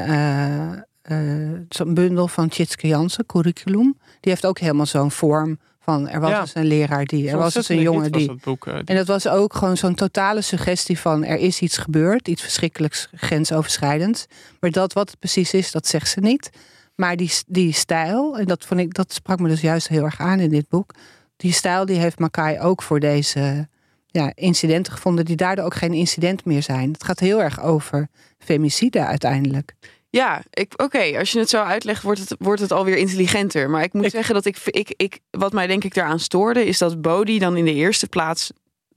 [1.02, 1.17] eh,
[1.69, 3.97] zo'n bundel van Tjitske Jansen, Curriculum.
[4.19, 6.10] Die heeft ook helemaal zo'n vorm van...
[6.10, 6.39] er was Ja.
[6.39, 7.30] eens een leraar die...
[7.30, 8.34] er was eens een jongen die...
[8.44, 11.24] boek, eh, die- En dat was ook gewoon zo'n totale suggestie van...
[11.24, 14.26] er is iets gebeurd, iets verschrikkelijks grensoverschrijdends.
[14.60, 16.50] Maar dat wat het precies is, dat zegt ze niet.
[16.96, 20.20] Maar die, die stijl, en dat, vond ik, dat sprak me dus juist heel erg
[20.20, 20.94] aan in dit boek...
[21.38, 23.67] die stijl die heeft Makai ook voor deze
[24.08, 25.26] ja, incidenten gevonden...
[25.26, 26.91] die daardoor ook geen incident meer zijn.
[26.91, 28.08] Het gaat heel erg over
[28.39, 29.74] femicide uiteindelijk.
[30.12, 31.17] Ja, ik- oké.
[31.17, 33.69] Als je het zo uitlegt, wordt het, wordt het alweer intelligenter.
[33.69, 36.65] Maar ik moet Ik- zeggen dat ik, ik, ik, wat mij denk ik daaraan stoorde,
[36.65, 38.52] is dat Bodhi dan in de eerste plaats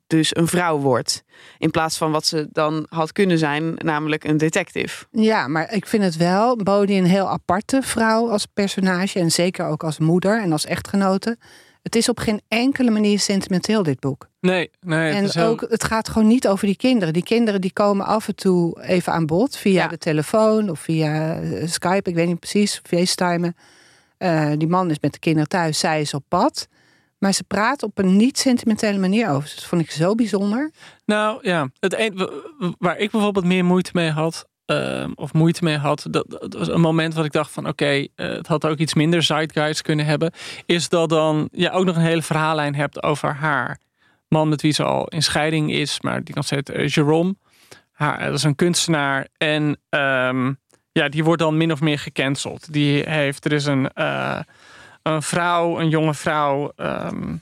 [0.07, 1.25] dus een vrouw wordt.
[1.59, 5.05] In plaats van wat ze dan had kunnen zijn, namelijk een detective.
[5.11, 9.19] Ja, maar ik vind het wel, Bodhi een heel aparte vrouw als personage...
[9.19, 11.37] en zeker ook als moeder en als echtgenote...
[11.85, 14.29] Het is op geen enkele manier sentimenteel, dit boek.
[14.41, 14.99] nee, nee.
[15.09, 17.13] het En is heel- ook, het gaat gewoon niet over die kinderen.
[17.15, 19.89] Die kinderen die komen af en toe even aan bod via Ja.
[19.89, 23.57] de telefoon of via eh, Skype, ik weet niet precies, FaceTimen.
[24.17, 26.69] Eh, die man is met de kinderen thuis, zij is op pad.
[27.19, 29.43] Maar ze praat op een niet sentimentele manier over.
[29.43, 30.71] Dus dat vond ik zo bijzonder.
[31.05, 32.29] Nou ja, het een,
[32.79, 36.27] waar ik bijvoorbeeld meer moeite mee had, ehm, of moeite mee had, dat,
[36.59, 39.83] was een moment wat ik dacht van oké, eh, het had ook iets minder zeitgeist
[39.83, 40.33] kunnen hebben,
[40.67, 43.79] is dat dan je ook nog een hele verhaallijn hebt over haar
[44.29, 47.37] man met wie ze al in scheiding is, maar die kan ze uh, Jerome.
[47.93, 50.53] Haar, dat is een kunstenaar en ehm,
[50.93, 52.73] ja, die wordt dan min of meer gecanceld.
[52.73, 54.41] Die heeft, er is een, eh,
[55.03, 57.37] een vrouw, een jonge vrouw, ehm,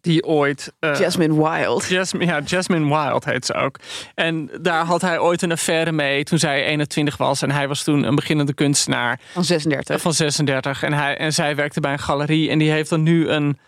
[0.00, 0.72] die ooit.
[0.80, 1.86] eh, Jasmine Wild.
[1.88, 3.78] Jasmine, ja, Jasmine Wild heet ze ook.
[4.14, 7.42] En daar had hij ooit een affaire mee toen zij 21 was.
[7.42, 10.00] En hij was toen een beginnende kunstenaar Van 36.
[10.00, 10.82] van 36.
[10.82, 12.50] En, hij, en zij werkte bij een galerie.
[12.50, 13.58] En die heeft dan nu een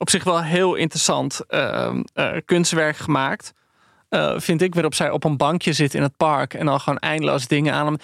[0.00, 3.54] op zich wel heel interessant eh, eh, kunstwerk gemaakt.
[4.08, 6.54] Eh, vind ik, waarop zij op een bankje zit in het park.
[6.54, 7.96] En dan gewoon eindeloos dingen aan hem,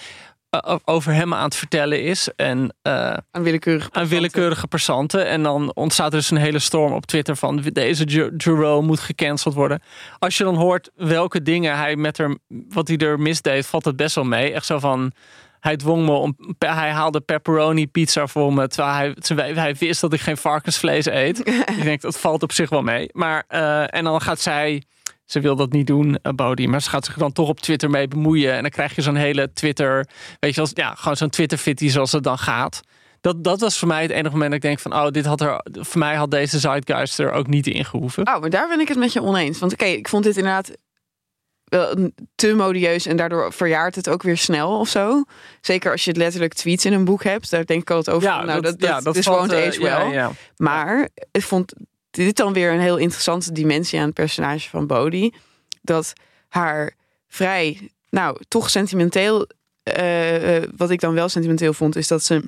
[0.85, 2.29] over hem aan het vertellen is.
[2.37, 5.27] En eh, Aan willekeurige aan willekeurige personen.
[5.27, 9.01] En dan ontstaat er dus een hele storm op Twitter van deze Jer- Jerome moet
[9.01, 9.83] gecanceld worden.
[10.19, 12.39] Als je dan hoort welke dingen hij met er,
[12.69, 14.53] wat hij er misdeed, valt het best wel mee.
[14.53, 15.13] Echt zo van,
[15.61, 20.01] hij dwong me om, hij haalde pepperoni pizza voor me, terwijl hij, terwijl hij wist
[20.01, 21.39] dat ik geen varkensvlees eet.
[21.77, 23.09] ik denk, dat valt op zich wel mee.
[23.13, 24.83] Maar, eh, en dan gaat zij,
[25.27, 27.91] ze wil dat niet doen, uh, Bodhi, maar ze gaat zich dan toch op Twitter
[27.91, 28.53] mee bemoeien.
[28.53, 30.09] En dan krijg je zo'n hele Twitter,
[30.41, 32.81] weet je wel, ja, gewoon zo'n Twitter-fitty zoals het dan gaat.
[33.21, 35.41] Dat, dat was voor mij het enige moment dat ik denk van, oh, dit had
[35.41, 38.27] er, voor mij had deze zeitgeist er ook niet in gehoeven.
[38.27, 39.59] Oh, maar daar ben ik het met je oneens.
[39.59, 40.71] Want oké, ik vond dit inderdaad
[41.65, 45.25] wel te modieus en daardoor verjaart het ook weer snel of zo.
[45.61, 47.51] Zeker als je het letterlijk tweets in een boek hebt.
[47.51, 48.29] Daar denk ik altijd over.
[48.29, 50.13] nou, dat, dat, ja, dat is valt, won't eh, age ja, well.
[50.13, 50.31] ja.
[50.57, 51.73] Maar ik vond
[52.25, 55.31] dit dan weer een heel interessante dimensie aan het personage van Bodhi.
[55.83, 56.13] Dat
[56.49, 56.95] haar
[57.29, 59.47] vrij, nou, toch sentimenteel.
[59.83, 62.43] eh, eh, wat ik dan wel sentimenteel vond, is dat ze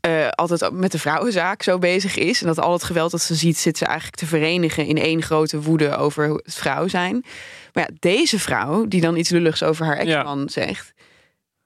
[0.00, 2.40] eh, altijd met de vrouwenzaak zo bezig is.
[2.40, 5.22] En dat al het geweld dat ze ziet, zit ze eigenlijk te verenigen in één
[5.22, 7.24] grote woede over het vrouw zijn.
[7.72, 10.92] Maar ja, deze vrouw, die dan iets lulligs over haar ex-man zegt,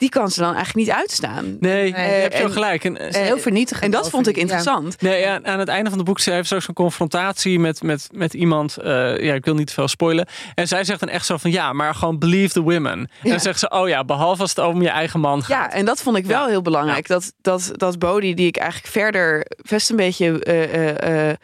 [0.03, 1.45] die kan ze dan eigenlijk niet uitstaan.
[1.45, 2.85] Nee, Nee, je hebt en- wel gelijk.
[2.85, 3.85] En, heel vernietigend.
[3.85, 4.41] En dat vond ik ja.
[4.41, 5.01] interessant.
[5.01, 7.83] Nee, ja, aan het einde van het boek ze heeft ze ook zo'n confrontatie met,
[7.83, 8.77] met, met iemand.
[8.77, 8.91] eh,
[9.23, 10.27] ja, ik wil niet te veel spoilen.
[10.55, 12.93] En zij zegt dan echt zo van ja, maar gewoon believe the women.
[12.93, 13.31] En Ja.
[13.31, 15.49] dan zegt ze, oh ja, behalve als het om je eigen man gaat.
[15.49, 16.49] Ja, en dat vond ik wel Ja.
[16.49, 17.07] heel belangrijk.
[17.09, 21.37] Dat, dat, dat Bodhi, die ik eigenlijk verder best een beetje eh, eh, eh,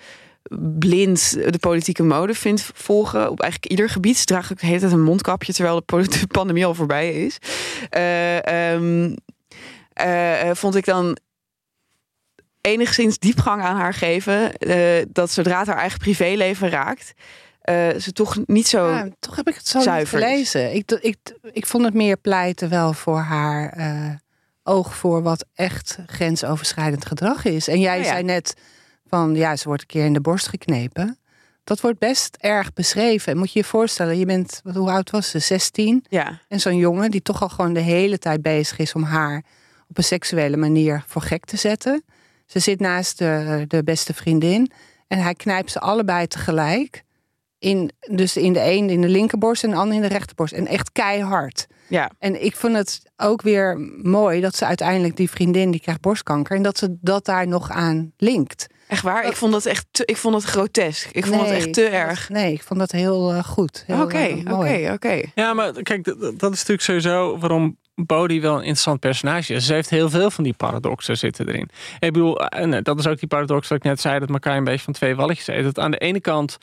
[0.78, 3.30] blind de politieke mode vind volgen.
[3.30, 4.16] Op eigenlijk ieder gebied.
[4.16, 7.38] Ze draagt ook de hele tijd een mondkapje terwijl de, pandemie al voorbij is.
[7.90, 9.14] Eh, ehm,
[9.92, 11.18] eh, eh, vond ik dan
[12.60, 14.52] enigszins diepgang aan haar geven.
[15.12, 17.12] dat zodra het haar eigen privéleven raakt,
[18.02, 18.90] ze toch niet zo.
[18.90, 20.74] Ja, toch heb ik het zo niet zuiver gelezen.
[20.74, 21.16] Ik, ik,
[21.52, 24.20] ik vond het meer pleiten wel voor haar
[24.62, 27.68] oog voor wat echt grensoverschrijdend gedrag is.
[27.68, 28.04] En jij ja.
[28.04, 28.54] zei net
[29.08, 31.18] van ja, ze wordt een keer in de borst geknepen.
[31.64, 33.36] Dat wordt best erg beschreven.
[33.36, 35.38] Moet je je voorstellen, je bent, wat, hoe oud was ze?
[35.38, 36.04] 16.
[36.08, 39.44] Ja, En zo'n jongen die toch al gewoon de hele tijd bezig is om haar
[39.88, 42.04] op een seksuele manier voor gek te zetten.
[42.46, 44.70] Ze zit naast de, de beste vriendin
[45.08, 47.04] en hij knijpt ze allebei tegelijk.
[47.58, 50.52] In, dus in de een in de linkerborst en de ander in de rechterborst.
[50.52, 51.66] En echt keihard.
[51.88, 52.10] ja.
[52.18, 56.56] En ik vond het ook weer mooi dat ze uiteindelijk die vriendin die krijgt borstkanker.
[56.56, 58.66] En dat ze dat daar nog aan linkt.
[58.88, 59.26] Echt waar?
[59.26, 61.08] Ik vond dat echt te, ik vond het grotesk.
[61.12, 62.28] Ik vond het echt te erg.
[62.28, 63.84] Nee, ik vond dat heel eh, goed.
[63.86, 64.82] Heel, Oké, eh, mooi.
[64.82, 65.22] oké, oké.
[65.34, 69.66] Ja, maar kijk, dat, dat is natuurlijk sowieso waarom Bodhi wel een interessant personage is.
[69.66, 71.70] Ze heeft heel veel van die paradoxen zitten erin.
[71.98, 74.64] Ik bedoel, en dat is ook die paradox dat ik net zei, dat elkaar een
[74.64, 75.64] beetje van twee walletjes eet.
[75.64, 76.58] Dat aan de ene kant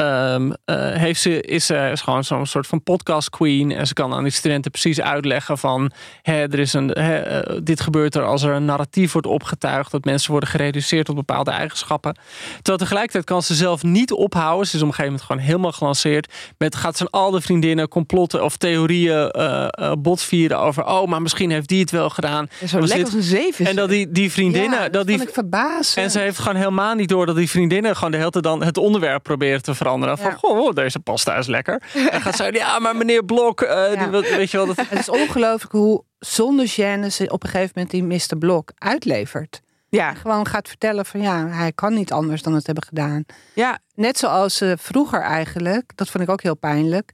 [0.00, 0.52] Um,
[0.92, 3.72] heeft ze, is ze is gewoon zo'n soort van podcast queen.
[3.72, 5.90] En ze kan aan die studenten precies uitleggen van...
[6.22, 9.90] Hè, er is een, hè, eh, dit gebeurt er als er een narratief wordt opgetuigd...
[9.90, 12.16] dat mensen worden gereduceerd tot bepaalde eigenschappen.
[12.54, 14.66] Terwijl tegelijkertijd kan ze zelf niet ophouden.
[14.66, 16.32] Ze is op een gegeven moment gewoon helemaal gelanceerd.
[16.58, 20.86] Met gaat ze al de vriendinnen complotten of theorieën uh, uh, botvieren over...
[20.86, 22.48] oh, maar misschien heeft die het wel gedaan.
[22.66, 23.66] Zo lekker als een zeven.
[23.66, 24.80] En dat die, die vriendinnen...
[24.80, 26.02] Ja, dat, die, ik verbazen.
[26.02, 27.96] En ze heeft gewoon helemaal niet door dat die vriendinnen...
[27.96, 30.18] gewoon de hele tijd dan het onderwerp proberen te veranderen veranderen.
[30.18, 31.82] Van, goh, deze pasta is lekker.
[32.10, 34.66] En gaat ze ja, maar meneer Blok, uh, die, weet je wel.
[34.66, 34.76] Dat...
[34.88, 38.38] Het is ongelooflijk hoe zonder gêne ze op een gegeven moment die Mr.
[38.38, 39.60] Blok uitlevert.
[39.88, 40.14] Ja.
[40.14, 43.24] Gewoon gaat vertellen van ja, hij kan niet anders dan het hebben gedaan.
[43.54, 43.78] Ja.
[43.94, 47.12] Net zoals ze vroeger eigenlijk, dat vond ik ook heel pijnlijk,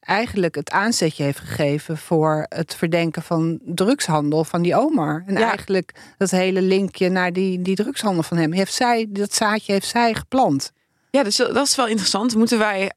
[0.00, 5.22] eigenlijk het aanzetje heeft gegeven voor het verdenken van drugshandel van die Omar.
[5.26, 8.52] En eigenlijk dat hele linkje naar die, die drugshandel van hem.
[8.52, 10.72] Heeft zij, dat zaadje heeft zij geplant.
[11.14, 12.34] Ja, dus dat is wel interessant.
[12.34, 12.92] Moeten wij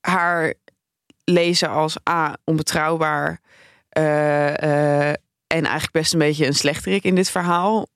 [0.00, 0.54] haar
[1.24, 3.40] lezen als A, onbetrouwbaar
[3.98, 7.86] uh, uh, en eigenlijk best een beetje een slechterik in dit verhaal?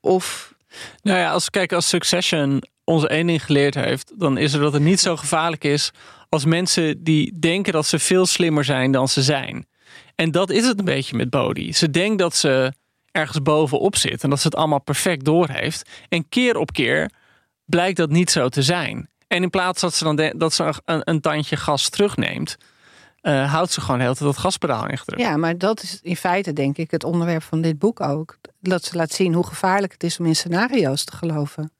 [0.00, 0.54] Of...
[1.02, 4.72] Nou ja, als kijk, als Succession ons één ding geleerd heeft, dan is er dat
[4.72, 5.90] het niet zo gevaarlijk is
[6.28, 9.68] als mensen die denken dat ze veel slimmer zijn dan ze zijn.
[10.14, 11.72] En dat is het een beetje met Bodhi.
[11.72, 12.72] Ze denkt dat ze
[13.10, 15.90] ergens bovenop zit en dat ze het allemaal perfect doorheeft.
[16.08, 17.10] En keer op keer
[17.66, 19.08] blijkt dat niet zo te zijn.
[19.26, 22.56] En in plaats dat ze dan dat ze een, een tandje gas terugneemt,
[23.22, 25.22] uh, houdt ze gewoon heel tijd dat gaspedaal ingedrukt.
[25.22, 28.36] Ja, maar dat is in feite denk ik het onderwerp van dit boek ook.
[28.60, 31.70] Dat ze laat zien hoe gevaarlijk het is om in scenario's te geloven.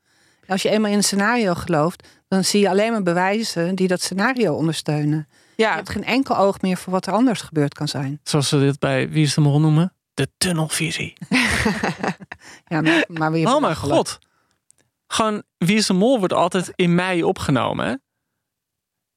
[0.47, 4.03] Als je eenmaal in een scenario gelooft, dan zie je alleen maar bewijzen die dat
[4.03, 5.29] scenario ondersteunen.
[5.57, 5.71] Ja.
[5.71, 8.21] Je hebt geen enkel oog meer voor wat er anders gebeurd kan zijn.
[8.23, 9.93] Zoals ze dit bij Wie is de Mol noemen?
[10.15, 11.13] De tunnelvisie.
[12.73, 14.19] ja, maar, maar weer oh mijn god.
[15.07, 18.03] Gewoon, Wie is de Mol wordt altijd in mei opgenomen.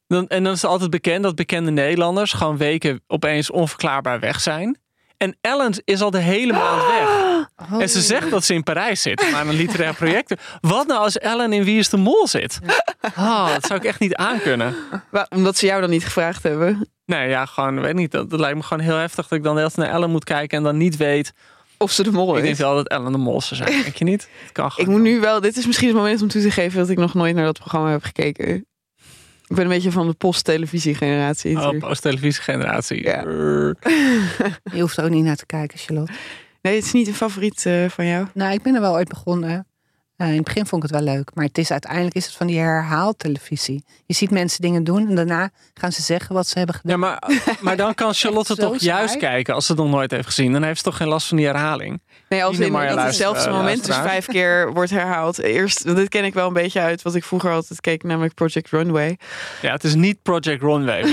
[0.07, 4.41] Dan, en dan is het altijd bekend dat bekende Nederlanders gewoon weken opeens onverklaarbaar weg
[4.41, 4.79] zijn.
[5.17, 7.07] En Ellen is al de hele maand weg.
[7.07, 7.37] Oh.
[7.81, 10.33] En ze zegt dat ze in Parijs zit, maar een literair project.
[10.61, 12.59] Wat nou als Ellen in Wie is de Mol zit?
[13.17, 14.75] Oh, dat zou ik echt niet aankunnen.
[15.29, 16.89] Omdat ze jou dan niet gevraagd hebben?
[17.05, 18.11] Nee, ja, gewoon, weet niet.
[18.11, 20.23] Dat, lijkt me gewoon heel heftig dat ik dan de hele tijd naar Ellen moet
[20.23, 21.33] kijken en dan niet weet
[21.79, 22.37] of ze de mol is.
[22.37, 23.81] Ik denk wel dat Ellen de mol zou zijn.
[23.81, 24.29] Denk je niet?
[24.51, 25.41] kan ik moet nu wel.
[25.41, 27.59] Dit is misschien het moment om toe te geven dat ik nog nooit naar dat
[27.59, 28.55] programma heb gekeken.
[29.47, 31.57] Ik ben een beetje van de post-televisie-generatie.
[31.57, 33.03] Oh, post-televisie-generatie.
[33.03, 33.21] Ja.
[34.73, 36.11] Je hoeft er ook niet naar te kijken, Charlotte.
[36.61, 38.27] Nee, het is niet een favoriet uh, van jou.
[38.33, 39.67] Nou, ik ben er wel ooit begonnen.
[40.21, 42.35] Uh, in het begin vond ik het wel leuk, maar het is uiteindelijk is het
[42.35, 43.83] van die herhaaltelevisie.
[44.05, 46.99] Je ziet mensen dingen doen en daarna gaan ze zeggen wat ze hebben gedaan.
[46.99, 47.21] Ja, maar,
[47.61, 50.51] maar dan kan Charlotte toch juist kijken als ze het nog nooit heeft gezien.
[50.51, 52.01] Dan heeft ze toch geen last van die herhaling.
[52.29, 55.39] Nee, als in dat hetzelfde moment dus vijf keer wordt herhaald.
[55.39, 58.69] Eerst, dit ken ik wel een beetje uit wat ik vroeger altijd keek, namelijk Project
[58.69, 59.17] Runway.
[59.61, 61.03] Ja, het is niet Project Runway.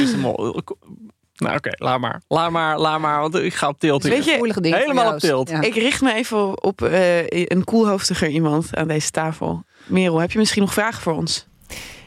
[1.37, 2.23] Nou oké, laat maar.
[2.29, 4.03] Laat maar, laat maar, want ik ga op tilt.
[4.03, 5.51] Weet je, helemaal op tilt.
[5.51, 9.65] Ik richt me even op uh, een koelhoofdiger iemand aan deze tafel.
[9.87, 11.47] Merel, heb je misschien nog vragen voor ons?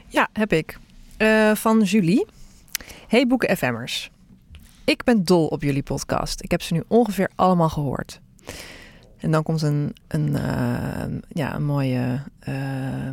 [0.07, 0.77] Ja, heb ik.
[1.17, 2.25] Uh, van Julie.
[3.07, 4.09] Hey Boeken FM'ers.
[4.85, 6.43] Ik ben dol op jullie podcast.
[6.43, 8.19] Ik heb ze nu ongeveer allemaal gehoord.
[9.17, 13.09] En dan komt een, een, uh, ja, een mooie uh,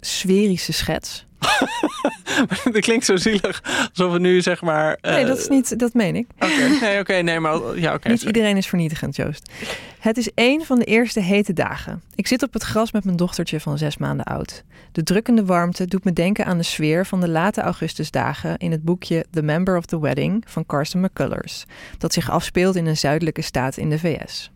[0.00, 1.26] sferische schets
[2.72, 3.62] dat klinkt zo zielig.
[3.88, 4.98] Alsof we nu zeg maar.
[5.00, 5.78] Nee, dat is eh, niet.
[5.78, 6.26] Dat meen ik.
[6.38, 8.08] Oké, nee, oké, nee, maar ja, oké.
[8.08, 9.50] niet iedereen is vernietigend, Joost.
[9.98, 12.02] Het is één van de eerste hete dagen.
[12.14, 14.64] Ik zit op het gras met mijn dochtertje van zes maanden oud.
[14.92, 18.82] De drukkende warmte doet me denken aan de sfeer van de late augustusdagen in het
[18.82, 21.64] boekje The Member of the Wedding van Carson McCullers,
[21.98, 24.50] dat zich afspeelt in een zuidelijke staat in de VS.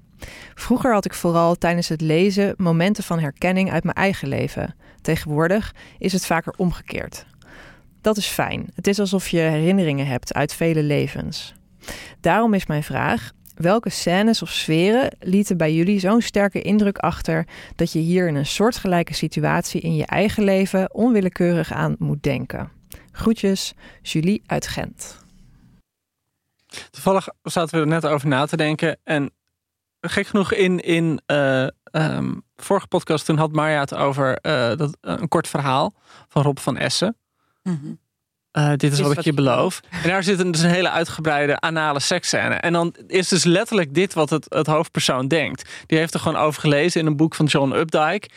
[0.55, 4.75] Vroeger had ik vooral tijdens het lezen momenten van herkenning uit mijn eigen leven.
[5.01, 7.27] Tegenwoordig is het vaker omgekeerd.
[8.01, 8.71] Dat is fijn.
[8.75, 11.55] Het is alsof je herinneringen hebt uit vele levens.
[12.21, 17.47] Daarom is mijn vraag: welke scènes of sferen lieten bij jullie zo'n sterke indruk achter
[17.77, 22.71] dat je hier in een soortgelijke situatie in je eigen leven onwillekeurig aan moet denken?
[23.13, 25.19] Groetjes, Julie uit Gent.
[26.91, 29.31] Toevallig zaten we er net over na te denken en
[30.01, 34.97] gek genoeg in, in uh, um, vorige podcast toen had Marja het over uh, dat,
[35.01, 35.95] een kort verhaal
[36.29, 37.17] van Rob van Essen.
[37.63, 37.99] Mm -hmm.
[38.65, 39.81] uh, dit is, is wat, ik je beloof.
[40.03, 42.55] En daar zit een, dus een hele uitgebreide anale seksscène.
[42.55, 45.71] En dan is dus letterlijk dit wat het, het hoofdpersoon denkt.
[45.87, 48.29] Die heeft er gewoon over gelezen in een boek van John Updike.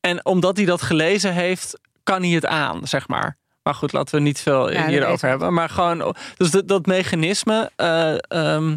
[0.00, 3.38] En omdat hij dat gelezen heeft, kan hij het aan, zeg maar.
[3.62, 5.52] Maar goed, laten we niet veel Ja, hierover hebben.
[5.52, 8.76] Maar gewoon, dus dat, dat mechanisme eh, ehm,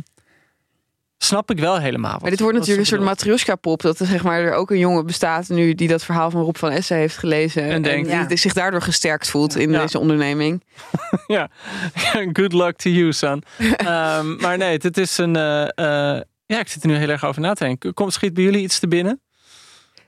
[1.23, 2.11] snap ik wel helemaal.
[2.11, 3.81] wat- Maar dit wordt natuurlijk een soort matryoshka-pop.
[3.81, 6.55] Dat er, zeg maar, er ook een jongen bestaat nu die dat verhaal van Rob
[6.55, 7.63] van Essen heeft gelezen.
[7.63, 8.35] En, denkt- die Ja.
[8.35, 9.81] zich daardoor gesterkt voelt in Ja.
[9.81, 10.63] deze onderneming.
[11.27, 11.49] ja,
[12.39, 13.43] good luck to you, son.
[13.75, 15.35] Ehm, maar nee, dit is een.
[15.35, 17.93] eh, eh, ja, ik zit er nu heel erg over na te denken.
[17.93, 19.21] Komt schiet bij jullie iets te binnen?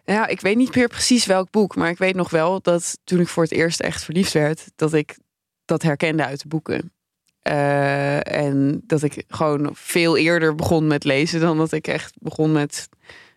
[0.05, 1.75] Ja, ik weet niet meer precies welk boek.
[1.75, 4.93] Maar ik weet nog wel dat toen ik voor het eerst echt verliefd werd, dat
[4.93, 5.17] ik
[5.65, 6.91] dat herkende uit de boeken.
[7.45, 12.51] Eh, en dat ik gewoon veel eerder begon met lezen dan dat ik echt begon
[12.51, 12.89] met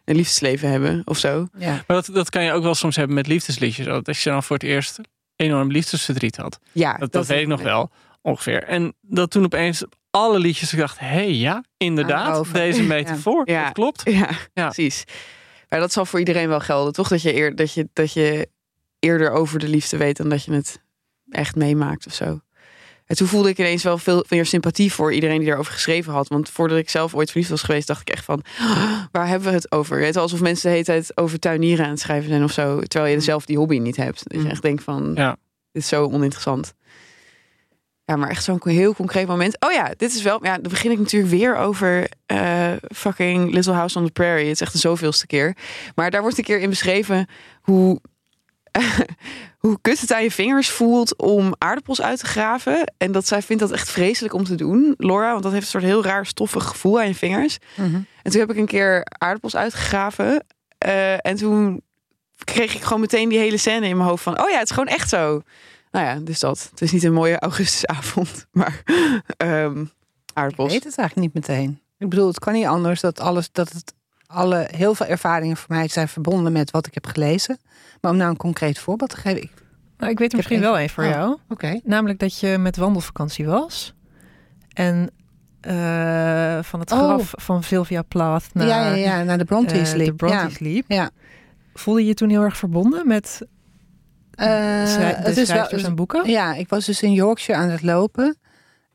[0.05, 1.47] een liefdesleven hebben of zo.
[1.59, 1.71] Ja.
[1.73, 3.87] Maar dat, dat kan je ook wel soms hebben met liefdesliedjes.
[3.87, 5.01] Dat als je dan voor het eerst
[5.37, 6.59] enorm liefdesverdriet had.
[6.73, 7.91] Ja, Dat, dat weet ik nog wel,
[8.23, 8.63] ongeveer.
[8.65, 13.65] En dat toen opeens alle liedjes, ik dacht, hé hey, ja, inderdaad, deze metafoor, Ja.
[13.65, 14.01] dat klopt.
[14.05, 14.65] Ja, Ja.
[14.69, 15.05] precies.
[15.69, 17.09] Maar dat zal voor iedereen wel gelden, toch?
[17.09, 18.49] Dat je, eer, dat, je, dat je
[18.99, 20.81] eerder over de liefde weet dan dat je het
[21.31, 22.41] echt meemaakt of zo.
[23.09, 26.29] En toen voelde ik ineens wel veel meer sympathie voor iedereen die daarover geschreven had.
[26.29, 28.43] Want voordat ik zelf ooit verliefd was geweest, dacht ik echt van...
[28.61, 30.01] "Ah, waar hebben we het over?
[30.01, 32.81] Het alsof mensen de hele tijd over tuinieren aan het schrijven zijn of zo.
[32.81, 34.23] Terwijl je zelf die hobby niet hebt.
[34.25, 34.51] Dat je Mm.
[34.51, 35.37] echt denkt van, Ja.
[35.73, 36.75] dit is zo oninteressant.
[38.05, 39.57] Ja, maar echt zo'n heel concreet moment.
[39.61, 40.45] Oh ja, dit is wel...
[40.45, 44.45] Ja, dan begin ik natuurlijk weer over eh, fucking Little House on the Prairie.
[44.45, 45.57] Het is echt de zoveelste keer.
[45.95, 47.27] Maar daar wordt een keer in beschreven
[47.63, 48.01] hoe...
[49.59, 52.93] hoe kut het aan je vingers voelt om aardappels uit te graven.
[52.99, 55.31] En dat zij vindt dat echt vreselijk om te doen, Laura.
[55.31, 57.59] Want dat heeft een soort heel raar stoffig gevoel aan je vingers.
[57.77, 57.95] Mhm.
[58.23, 60.45] En toen heb ik een keer aardappels uitgegraven.
[60.79, 61.83] eh, en toen
[62.45, 64.41] kreeg ik gewoon meteen die hele scène in mijn hoofd van...
[64.43, 65.43] oh ja, het is gewoon echt zo.
[65.91, 66.67] Nou ja, dus dat.
[66.71, 68.83] Het is niet een mooie augustusavond, maar
[69.37, 69.89] ehm Ik
[70.35, 70.73] aardappels.
[70.73, 71.81] weet het eigenlijk niet meteen.
[71.99, 73.95] Ik bedoel, het kan niet anders dat alles, dat het
[74.33, 77.59] alle, heel veel ervaringen voor mij zijn verbonden met wat ik heb gelezen.
[78.01, 79.43] Maar om nou een concreet voorbeeld te geven.
[79.43, 79.53] ik-
[79.99, 81.11] Nou, ik weet er misschien even- wel een voor Oh.
[81.11, 81.37] jou.
[81.49, 81.81] Oké.
[81.85, 83.95] Namelijk dat je met wandelvakantie was.
[84.73, 85.11] En
[85.61, 86.99] eh, van het Oh.
[86.99, 90.07] graf van Sylvia Plath naar ja, ja, ja, naar de Brontes eh, liep.
[90.07, 90.85] de Brontes liep.
[90.89, 91.11] Ja.
[91.75, 93.41] Voelde je je toen heel erg verbonden met
[94.31, 94.81] Ja.
[94.83, 96.31] Eh, schrij- de het is wel, en boeken?
[96.31, 98.39] Ja, ik was dus in Yorkshire aan het lopen.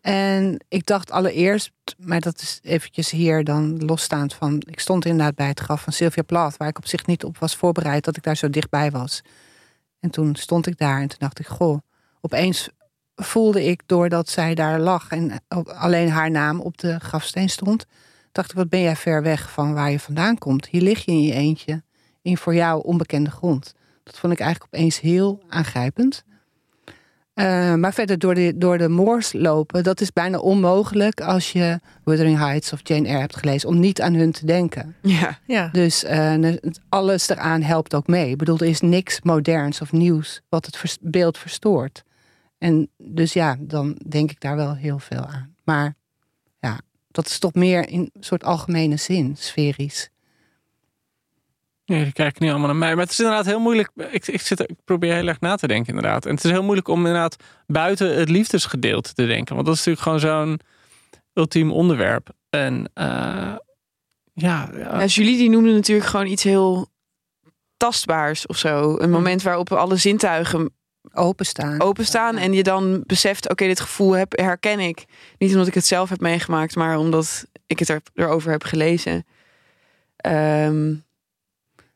[0.01, 1.71] En ik dacht allereerst,
[2.05, 4.61] maar dat is eventjes hier dan losstaand van...
[4.65, 6.57] Ik stond inderdaad bij het graf van Sylvia Plath...
[6.57, 9.21] waar ik op zich niet op was voorbereid dat ik daar zo dichtbij was.
[9.99, 11.77] En toen stond ik daar en toen dacht ik, goh...
[12.21, 12.69] Opeens
[13.15, 15.31] voelde ik, doordat zij daar lag en
[15.65, 17.85] alleen haar naam op de grafsteen stond...
[18.31, 20.65] dacht ik, wat ben jij ver weg van waar je vandaan komt.
[20.65, 21.83] Hier lig je in je eentje
[22.21, 23.73] in voor jou onbekende grond.
[24.03, 26.23] Dat vond ik eigenlijk opeens heel aangrijpend.
[27.33, 31.79] Eh, maar verder door de, door de moors lopen, dat is bijna onmogelijk als je
[32.03, 34.95] Wuthering Heights of Jane Eyre hebt gelezen, om niet aan hun te denken.
[35.01, 35.69] Ja, Ja.
[35.71, 36.53] Dus eh,
[36.89, 38.29] alles eraan helpt ook mee.
[38.29, 42.03] Ik bedoel, er is niks moderns of nieuws wat het vers- beeld verstoort.
[42.57, 45.55] En dus ja, dan denk ik daar wel heel veel aan.
[45.63, 45.95] Maar
[46.59, 46.79] ja,
[47.11, 50.09] dat is toch meer in een soort algemene zin, sferisch.
[51.85, 52.93] Nee, die kijken niet allemaal naar mij.
[52.95, 53.89] Maar het is inderdaad heel moeilijk.
[54.11, 56.25] Ik, ik, zit, ik probeer heel erg na te denken, inderdaad.
[56.25, 57.35] En het is heel moeilijk om inderdaad
[57.67, 59.55] buiten het liefdesgedeelte te denken.
[59.55, 60.59] Want dat is natuurlijk gewoon zo'n
[61.33, 62.29] ultiem onderwerp.
[62.49, 63.05] En eh,
[64.33, 66.87] ja, ja, Ja, Julie die noemde natuurlijk gewoon iets heel
[67.77, 68.97] tastbaars of zo.
[68.99, 70.73] Een moment waarop alle zintuigen
[71.13, 71.81] Openstaan.
[71.81, 75.05] openstaan en je dan beseft, oké, dit gevoel heb, herken ik.
[75.37, 79.25] Niet omdat ik het zelf heb meegemaakt, maar omdat ik het er, erover heb gelezen.
[80.15, 80.93] Ehm,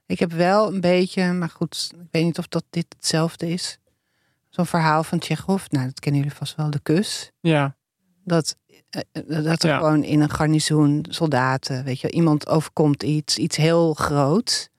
[0.08, 3.78] Ik heb wel een beetje, maar goed, ik weet niet of dat dit hetzelfde is.
[4.50, 7.32] Zo'n verhaal van Tsjechov, nou dat kennen jullie vast wel, de kus.
[7.40, 7.76] ja.
[8.24, 8.56] Dat,
[8.90, 9.02] eh,
[9.44, 9.78] dat er Ja.
[9.78, 14.70] gewoon in een garnizoen soldaten, weet je, iemand overkomt iets, iets heel groots.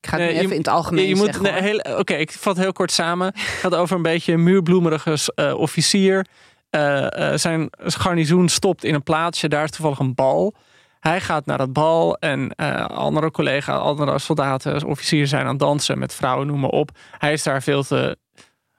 [0.00, 1.62] Ik ga het Nee, nu je- even in het algemeen je moet zeggen.
[1.62, 3.26] nee, Oké, ik vat heel kort samen.
[3.26, 6.26] Het gaat over een beetje een muurbloemerige eh, officier.
[6.70, 9.48] Eh, zijn garnizoen stopt in een plaatsje.
[9.48, 10.54] Daar is toevallig een bal.
[11.08, 15.58] Hij gaat naar dat bal en eh, andere collega's, andere soldaten, officieren zijn aan het
[15.58, 16.90] dansen met vrouwen, noem maar op.
[17.18, 18.18] Hij is daar veel te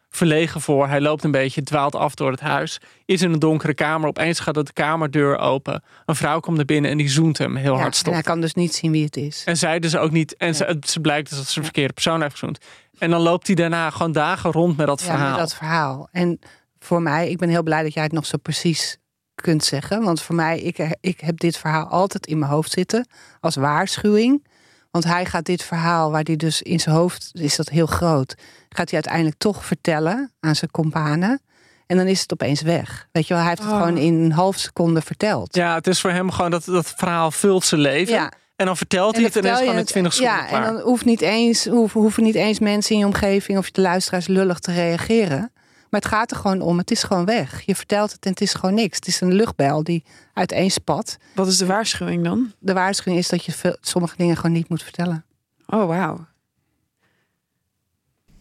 [0.09, 0.87] verlegen voor.
[0.87, 2.79] Hij loopt een beetje, dwaalt af door het huis.
[3.05, 4.07] Is in een donkere kamer.
[4.09, 5.83] Opeens gaat de kamerdeur open.
[6.05, 8.13] Een vrouw komt naar binnen en die zoent hem heel Ja, hard stop.
[8.13, 9.43] hij kan dus niet zien wie het is.
[9.45, 10.37] En zij dus ook niet.
[10.37, 10.53] En Ja.
[10.53, 12.57] ze, het ze blijkt dus dat ze een verkeerde persoon heeft gezoend.
[12.97, 15.29] En dan loopt hij daarna gewoon dagen rond met dat verhaal.
[15.29, 16.07] met dat verhaal.
[16.11, 16.39] En
[16.79, 18.97] voor mij, ik ben heel blij dat jij het nog zo precies
[19.41, 20.03] kunt zeggen.
[20.03, 23.07] Want voor mij, ik, ik heb dit verhaal altijd in mijn hoofd zitten
[23.39, 24.45] als waarschuwing.
[24.91, 28.35] Want hij gaat dit verhaal, waar hij dus in zijn hoofd is dat heel groot,
[28.69, 31.41] gaat hij uiteindelijk toch vertellen aan zijn companen.
[31.87, 33.07] En dan is het opeens weg.
[33.11, 33.77] Weet je wel, hij heeft het Oh.
[33.79, 35.55] gewoon in een half seconde verteld.
[35.55, 38.13] Ja, het is voor hem gewoon dat dat verhaal vult zijn leven.
[38.13, 40.13] Ja, En dan vertelt hij dan het en dan is gewoon je in het- 20
[40.13, 40.67] seconden Ja, klaar.
[40.67, 43.81] en dan hoeft niet eens, hoeven, hoeven niet eens mensen in je omgeving of de
[43.81, 45.51] luisteraars lullig te reageren.
[45.89, 46.77] Maar het gaat er gewoon om.
[46.77, 47.61] Het is gewoon weg.
[47.61, 48.95] Je vertelt het en het is gewoon niks.
[48.95, 51.17] Het is een luchtbel die uiteenspat.
[51.35, 52.53] Wat is de waarschuwing dan?
[52.59, 55.25] De waarschuwing is dat je veel, sommige dingen gewoon niet moet vertellen.
[55.67, 56.25] Oh, wauw.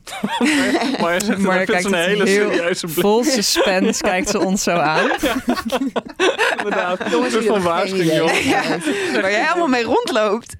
[1.00, 3.00] Maar zegt kijkt een hele heel serieuze blik.
[3.00, 5.10] Vol suspense kijkt ze ons zo aan.
[6.56, 7.00] Inderdaad.
[7.10, 8.44] Soort jullie van waarschuwing, joh.
[8.44, 8.62] Ja,
[9.12, 10.56] waar jij allemaal mee rondloopt.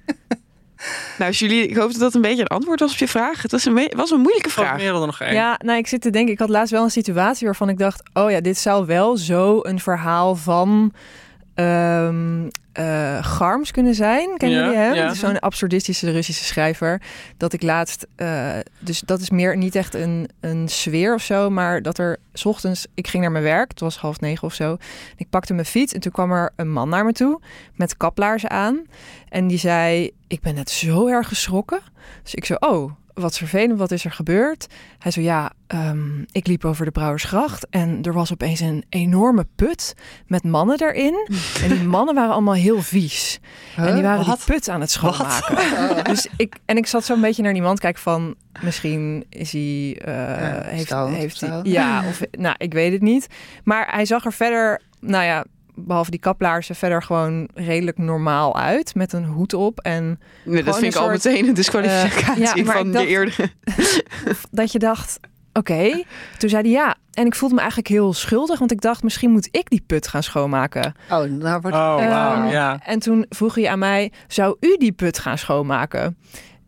[1.17, 3.41] Nou, Julie, ik hoop dat dat een beetje een antwoord was op je vraag.
[3.41, 4.65] Het was een, was een moeilijke Vraag.
[4.67, 4.77] vraag.
[4.77, 5.33] Merel er nog één.
[5.33, 8.01] Ja, nou, ik zit te denken, ik had laatst wel een situatie waarvan ik dacht,
[8.13, 10.93] oh ja, dit zou wel zo een verhaal van
[11.57, 14.37] eh, Garms kunnen zijn.
[14.37, 14.93] Kennen Ja, jullie hem?
[14.93, 15.13] ja.
[15.13, 17.01] Zo'n absurdistische Russische schrijver.
[17.37, 21.49] Dat ik laatst, eh, dus dat is meer niet echt een, een sfeer of zo,
[21.49, 24.53] maar dat er 's ochtends, ik ging naar mijn werk, het was half negen of
[24.53, 24.77] zo.
[25.15, 27.41] Ik pakte mijn fiets en toen kwam er een man naar me toe
[27.75, 28.81] met kaplaarzen aan.
[29.29, 31.79] En die zei, ik ben net zo erg geschrokken.
[32.23, 34.67] Dus ik zo, oh, wat vervelend, wat is er gebeurd?
[34.99, 39.45] Hij zo, ja, ehm, ik liep over de Brouwersgracht en er was opeens een enorme
[39.55, 39.93] put
[40.27, 41.27] met mannen erin.
[41.63, 43.39] En die mannen waren allemaal heel vies.
[43.75, 44.37] en die waren Wat?
[44.45, 45.55] die put aan het schoonmaken.
[46.11, 49.25] Dus ik, en ik zat zo een beetje naar die man te kijken van, misschien
[49.29, 53.27] is hij, eh, heeft, heeft hij, ja, of, nou, ik weet het niet.
[53.63, 55.45] Maar hij zag er verder, nou ja,
[55.77, 58.95] behalve die kaplaarzen, verder gewoon redelijk normaal uit.
[58.95, 62.63] Met een hoed op en Nee, dat vind ik al meteen een disqualificatie eh, ja,
[62.63, 63.49] van de eerdere.
[64.51, 65.19] dat je dacht,
[65.53, 66.03] oké.
[66.37, 66.95] Toen zei hij ja.
[67.13, 70.07] En ik voelde me eigenlijk heel schuldig, want ik dacht, misschien moet ik die put
[70.07, 70.93] gaan schoonmaken.
[71.09, 72.79] Oh, nou wordt Oh, wauw, Ehm, ja.
[72.83, 76.17] En toen vroeg hij aan mij, zou u die put gaan schoonmaken?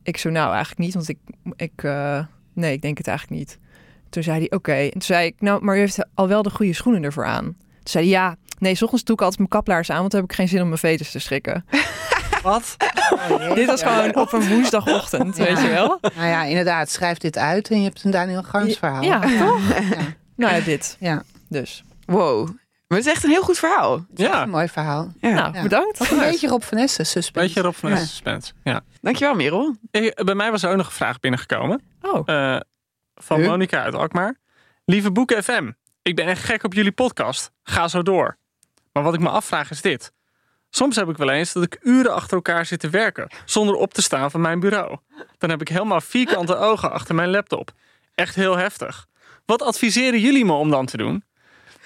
[0.03, 1.17] Ik zo, nou eigenlijk niet, want ik,
[1.55, 2.19] ik eh,
[2.53, 3.59] nee, ik denk het eigenlijk niet.
[4.09, 4.73] Toen zei hij, oké.
[4.73, 7.43] En toen zei ik, nou, maar u heeft al wel de goede schoenen ervoor aan.
[7.43, 10.21] Toen zei hij, ja, nee, s ochtends doe ik altijd mijn kaplaars aan, want dan
[10.21, 11.65] heb ik geen zin om mijn veters te strikken.
[12.43, 12.77] Wat?
[13.53, 15.43] Dit was gewoon op een woensdagochtend, Ja.
[15.43, 15.97] weet je wel?
[16.15, 16.89] Nou ja, inderdaad.
[16.89, 19.03] Schrijf dit uit en je hebt een Daniel Garms verhaal.
[19.03, 19.67] Ja, toch?
[19.79, 19.97] Ja.
[20.35, 20.97] Nou ja, dit.
[20.99, 21.23] Ja.
[21.49, 21.83] Dus.
[22.05, 22.47] Wow.
[22.87, 24.05] Maar het is echt een heel goed verhaal.
[24.15, 24.41] Ja.
[24.41, 25.11] Een mooi verhaal.
[25.19, 25.29] Ja.
[25.29, 25.61] Nou, Ja.
[25.61, 26.01] bedankt.
[26.01, 27.47] Ook een beetje Rob van Essen, suspense.
[27.47, 28.51] Weet je erop van de suspense.
[28.63, 28.81] Ja.
[29.01, 29.75] Dankjewel, Merel.
[29.91, 31.81] Ik- bij mij was er ook nog een vraag binnengekomen.
[32.01, 32.59] Oh, eh,
[33.15, 33.41] van?
[33.41, 34.35] Monica uit Alkmaar.
[34.85, 37.51] Lieve Boeken FM, ik ben echt gek op jullie podcast.
[37.63, 38.37] Ga zo door.
[38.91, 40.11] Maar wat ik me afvraag is dit.
[40.69, 43.93] Soms heb ik wel eens dat ik uren achter elkaar zit te werken zonder op
[43.93, 44.97] te staan van mijn bureau.
[45.37, 47.71] Dan heb ik helemaal vierkante ogen achter mijn laptop.
[48.15, 49.07] Echt heel heftig.
[49.45, 51.23] Wat adviseren jullie me om dan te doen?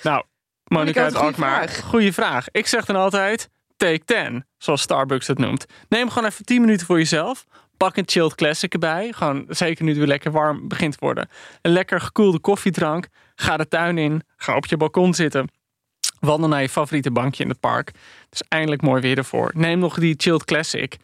[0.04, 0.24] Nou,
[0.64, 2.46] Monica uit Alkmaar, goede vraag.
[2.52, 5.66] Ik zeg dan altijd take 10, zoals Starbucks het noemt.
[5.90, 7.46] Neem gewoon even 10 minuten voor jezelf.
[7.78, 9.12] Pak een chilled classic erbij.
[9.12, 11.30] Gewoon zeker nu het weer lekker warm begint te worden.
[11.62, 13.08] Een lekker gekoelde koffiedrank.
[13.36, 14.24] Ga de tuin in.
[14.38, 15.50] Ga op je balkon zitten.
[16.26, 17.88] Wandel naar je favoriete bankje in het park.
[17.88, 19.52] Het is eindelijk mooi weer ervoor.
[19.56, 20.98] Neem nog die chilled classic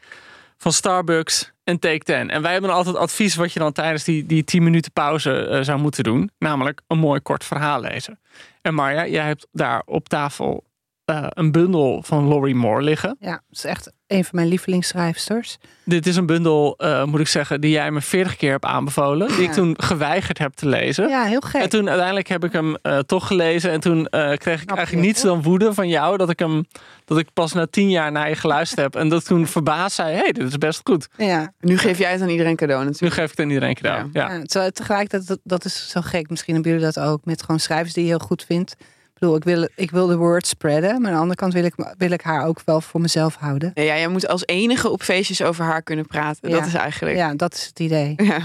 [0.58, 2.30] van Starbucks en Take 10.
[2.30, 5.62] En wij hebben altijd advies wat je dan tijdens die, die 10 minuten pauze eh,
[5.62, 6.32] zou moeten doen.
[6.38, 8.20] Namelijk een mooi kort verhaal lezen.
[8.62, 10.64] En Marja, jij hebt daar op tafel
[11.06, 13.16] eh, een bundel van Laurie Moore liggen.
[13.20, 15.58] Ja, het is echt een van mijn lievelingsschrijfsters.
[15.84, 19.28] Dit is een bundel, eh, moet ik zeggen, die jij me 40 keer hebt aanbevolen.
[19.28, 19.54] Die ik Ja.
[19.54, 21.08] toen geweigerd heb te lezen.
[21.10, 21.62] Ja, heel gek.
[21.62, 23.72] En toen uiteindelijk heb ik hem eh, toch gelezen.
[23.72, 26.18] En toen eh, kreeg ik eigenlijk niets dan woede van jou.
[26.18, 26.66] Dat ik hem
[27.06, 28.96] dat ik pas na tien jaar naar je geluisterd heb.
[28.96, 31.08] En dat toen verbaasd zei: hé, hey, dit is best goed.
[31.18, 34.10] Ja, Nu geef jij het aan iedereen cadeau Nu geef ik het aan iedereen cadeau.
[34.14, 34.32] Ja.
[34.34, 34.42] ja.
[34.44, 36.30] terwijl tegelijkertijd, dat, dat is zo gek.
[36.30, 37.26] Misschien hebben jullie dat ook.
[37.26, 38.76] Met gewoon schrijvers die je heel goed vindt.
[39.20, 40.90] Ik bedoel, ik wil, ik wil de word spreaden.
[41.02, 43.72] Maar aan de andere kant wil ik, wil ik haar ook wel voor mezelf houden.
[43.74, 46.50] Ja, jij moet als enige op feestjes over haar kunnen praten.
[46.50, 46.58] Ja.
[46.58, 47.18] Dat is eigenlijk.
[47.18, 48.14] Ja, dat is het idee.
[48.18, 48.40] Ja.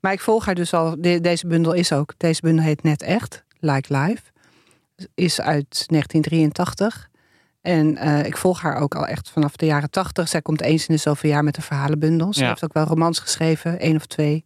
[0.00, 0.94] Maar ik volg haar dus al.
[0.98, 2.12] de- deze bundel is ook.
[2.16, 3.44] Deze bundel heet Net Echt.
[3.58, 4.22] Like Life.
[5.14, 7.08] Is uit 1983.
[7.60, 10.28] En eh, ik volg haar ook al echt vanaf de jaren 80.
[10.28, 12.32] Zij komt eens in de zoveel jaar met een verhalenbundel.
[12.34, 12.48] Ze Ja.
[12.48, 14.44] heeft ook wel romans geschreven, één of twee.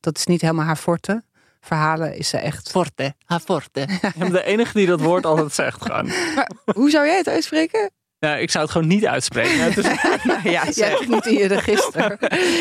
[0.00, 1.22] Dat is niet helemaal haar forte.
[1.60, 2.70] Verhalen is ze echt.
[2.70, 3.80] Forte, ha forte.
[4.02, 6.06] Ik ben de enige die dat woord altijd zegt gewoon.
[6.34, 7.90] Maar hoe zou jij het uitspreken?
[8.18, 9.56] Ja, ik zou het gewoon niet uitspreken.
[9.56, 10.88] Ja, Jij zeg.
[10.88, 12.16] hebt het niet in je register.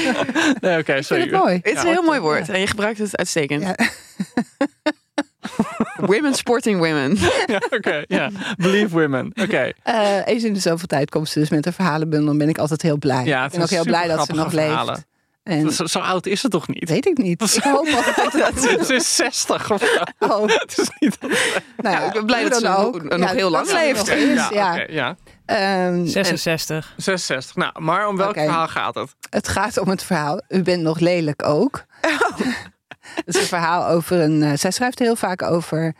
[0.61, 1.21] nee, oké, vind sorry.
[1.23, 1.53] het mooi.
[1.55, 3.61] Het is Ja, een heel mooi woord en je gebruikt het uitstekend.
[3.63, 3.75] Ja.
[5.95, 7.17] Women sporting women.
[7.45, 8.29] Ja, oké, ja.
[8.57, 9.31] Believe women.
[9.41, 9.71] Oké.
[9.83, 12.27] Eh, eens in de zoveel tijd komt ze dus met een verhalenbundel.
[12.27, 13.25] Dan ben ik altijd heel blij.
[13.25, 14.93] Ja, ik het ben ook heel blij dat ze nog verhalen.
[14.93, 15.07] leeft.
[15.49, 16.89] En Zo, zo oud is het toch niet?
[16.89, 17.55] weet ik niet.
[17.55, 18.33] Ik hoop altijd dat
[18.63, 18.85] het...
[18.87, 20.03] Ze is 60 of zo.
[20.33, 21.17] Oh, Het is niet.
[21.77, 23.03] nou ja, ik ben blij dat ze ook.
[23.17, 24.07] nog- heel lang leeft.
[24.07, 24.71] is, Ja, ja.
[24.73, 25.15] oké, ja.
[25.45, 25.59] Ehm,
[25.93, 26.93] en 66.
[26.97, 27.55] 66.
[27.55, 29.15] Nou, maar om welk verhaal gaat het?
[29.29, 30.41] het gaat om het verhaal.
[30.49, 31.85] U bent nog lelijk ook.
[33.15, 34.43] Het is een verhaal over een.
[34.43, 35.95] eh, zij schrijft heel vaak over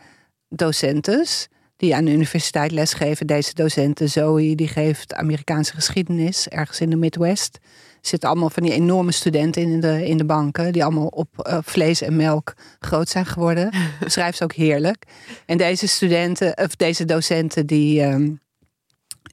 [0.48, 1.48] docentes
[1.80, 3.26] die aan de universiteit lesgeven.
[3.26, 7.58] Deze docenten, Zoe, die geeft Amerikaanse geschiedenis ergens in de Midwest.
[8.00, 10.72] zitten allemaal van die enorme studenten in de, in de banken.
[10.72, 13.72] Die allemaal op eh, vlees en melk groot zijn geworden.
[14.06, 15.04] Schrijft ze ook heerlijk.
[15.46, 18.30] En deze studenten, of deze docenten, die ehm,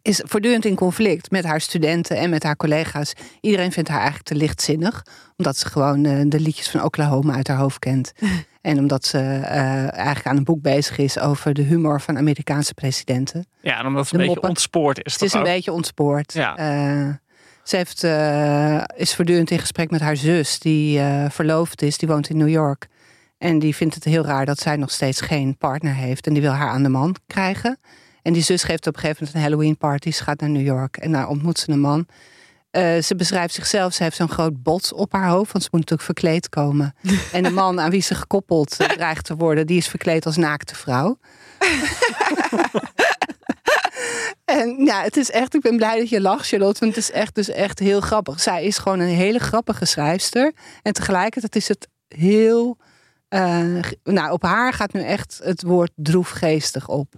[0.08, 3.14] is voortdurend in conflict met haar studenten en met haar collega's.
[3.42, 5.06] Iedereen vindt haar eigenlijk te lichtzinnig.
[5.38, 8.12] Omdat ze gewoon eh, de liedjes van Oklahoma uit haar hoofd kent.
[8.62, 12.74] en omdat ze eh, eigenlijk aan een boek bezig is over de humor van Amerikaanse
[12.74, 13.46] presidenten.
[13.62, 14.50] Ja, en omdat het De een beetje moppen.
[14.50, 15.14] ontspoord is.
[15.14, 16.34] Het is een beetje ontspoord.
[16.34, 16.56] Ja.
[16.58, 17.10] Eh,
[17.64, 21.98] ze heeft, eh, is voortdurend in gesprek met haar zus, die eh, verloofd is.
[21.98, 22.88] Die woont in New York.
[23.38, 26.28] En die vindt het heel raar dat zij nog steeds geen partner heeft.
[26.28, 27.80] En die wil haar aan de man krijgen.
[28.28, 30.12] En die zus geeft op een gegeven moment een Halloween party.
[30.12, 32.08] Ze gaat naar New York en daar ontmoet ze een man.
[32.72, 35.80] Eh, ze beschrijft zichzelf, ze heeft zo'n groot bot op haar hoofd, want ze moet
[35.80, 36.96] natuurlijk verkleed komen.
[37.32, 40.38] en de man aan wie ze gekoppeld eh, dreigt te worden, die is verkleed als
[40.38, 41.18] naakte vrouw.
[44.46, 47.12] En ja, het is echt, ik ben blij dat je lacht, Charlotte, want het is
[47.12, 48.40] echt, dus echt heel grappig.
[48.40, 50.54] Zij is gewoon een hele grappige schrijfster.
[50.82, 52.78] En tegelijkertijd is het heel.
[53.28, 57.16] eh, nou, op haar gaat nu echt het woord droefgeestig op.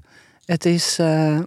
[0.50, 1.00] Het is.
[1.00, 1.40] eh,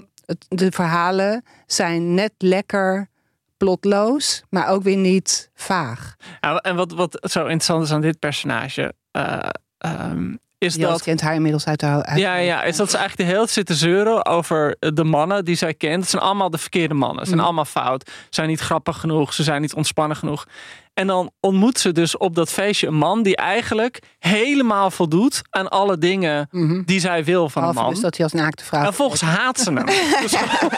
[0.48, 3.08] de verhalen zijn net lekker
[3.56, 6.16] plotloos, maar ook weer niet vaag.
[6.40, 9.48] Ja, en wat, wat zo interessant is aan dit personage, eh,
[9.78, 11.02] ehm, is Joost dat.
[11.02, 13.74] kent haar inmiddels uit uit Ja, ja, is dat ze eigenlijk de hele tijd zitten
[13.74, 16.00] zeuren over de mannen die zij kent.
[16.00, 17.18] Het zijn allemaal de verkeerde mannen.
[17.20, 17.44] Ze zijn Mm.
[17.44, 18.08] allemaal fout.
[18.10, 19.32] Ze zijn niet grappig genoeg.
[19.34, 20.46] Ze zijn niet ontspannen genoeg.
[20.94, 25.68] En dan ontmoet ze dus op dat feestje een man die eigenlijk helemaal voldoet aan
[25.68, 26.82] alle dingen Mhm.
[26.84, 27.90] die zij wil van een man.
[27.90, 28.84] dus dat hij als naakte vrouw.
[28.84, 29.86] En volgens haat ze hem.
[30.22, 30.34] Dus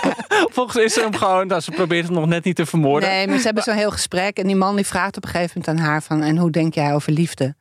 [0.54, 3.08] volgens is ze hem gewoon, nou, ze probeert hem nog net niet te vermoorden.
[3.08, 4.36] Nee, maar ze hebben zo'n heel gesprek.
[4.38, 6.22] En die man die vraagt op een gegeven moment aan haar van...
[6.22, 7.54] en hoe denk jij over liefde?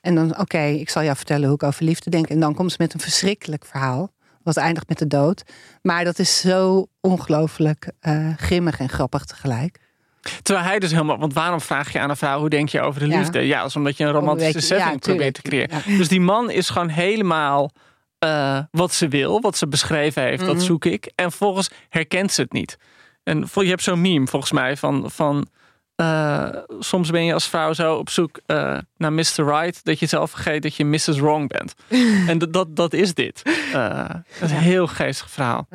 [0.00, 2.26] En dan, oké, ik zal jou vertellen hoe ik over liefde denk.
[2.26, 4.12] En dan komt ze met een verschrikkelijk verhaal.
[4.42, 5.42] Wat eindigt met de dood.
[5.82, 9.80] Maar dat is zo ongelooflijk eh, grimmig en grappig tegelijk.
[10.42, 13.00] Terwijl hij dus helemaal, want waarom vraag je aan een vrouw hoe denk je over
[13.00, 13.18] de Ja.
[13.18, 13.40] liefde?
[13.46, 15.82] Ja, dat is omdat je een Om een romantische setting ja, probeert te creëren.
[15.86, 15.96] Ja.
[15.96, 17.70] Dus die man is gewoon helemaal
[18.18, 20.64] eh, wat ze wil, wat ze beschreven heeft, dat Mhm.
[20.64, 21.12] zoek ik.
[21.14, 22.76] En volgens herkent ze het niet.
[23.22, 25.46] En je hebt zo'n meme volgens mij van, van
[26.00, 26.48] eh,
[26.78, 29.22] soms ben je als vrouw zo op zoek eh, naar Mr.
[29.36, 31.06] Right dat je zelf vergeet dat je Mrs.
[31.18, 31.74] Wrong bent.
[32.30, 33.42] en dat, dat, dat is dit.
[33.72, 35.66] Eh, dat is een heel geestig verhaal.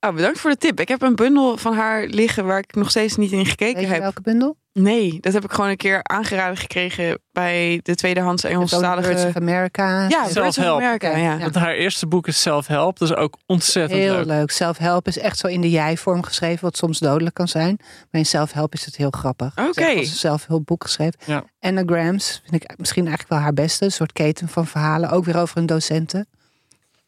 [0.00, 0.80] Oh, bedankt voor de tip.
[0.80, 3.86] Ik heb een bundel van haar liggen waar ik nog steeds niet in gekeken Weet
[3.86, 4.00] je heb.
[4.02, 4.56] welke bundel?
[4.78, 9.26] Nee, dat heb ik gewoon een keer aangeraden gekregen bij de tweedehands Birds Engelstalige...
[9.28, 10.08] of America.
[10.08, 10.64] Ja, Birds of.
[10.64, 11.32] America, ja.
[11.32, 11.38] Ja.
[11.38, 12.98] Want haar eerste boek is Self-Help.
[12.98, 14.24] Dat is ook ontzettend Heel leuk.
[14.24, 14.50] leuk.
[14.50, 17.76] Self-help is echt zo in de jij-vorm geschreven, wat soms dodelijk kan zijn.
[18.10, 19.52] Maar in self-help is het heel grappig.
[19.58, 19.72] Oké.
[19.72, 21.18] Ze heeft als een zelfhulpboek geschreven.
[21.24, 21.44] Ja.
[21.60, 23.84] Anagrams vind ik misschien eigenlijk wel haar beste.
[23.84, 25.10] Een soort keten van verhalen.
[25.10, 26.28] Ook weer over een docenten.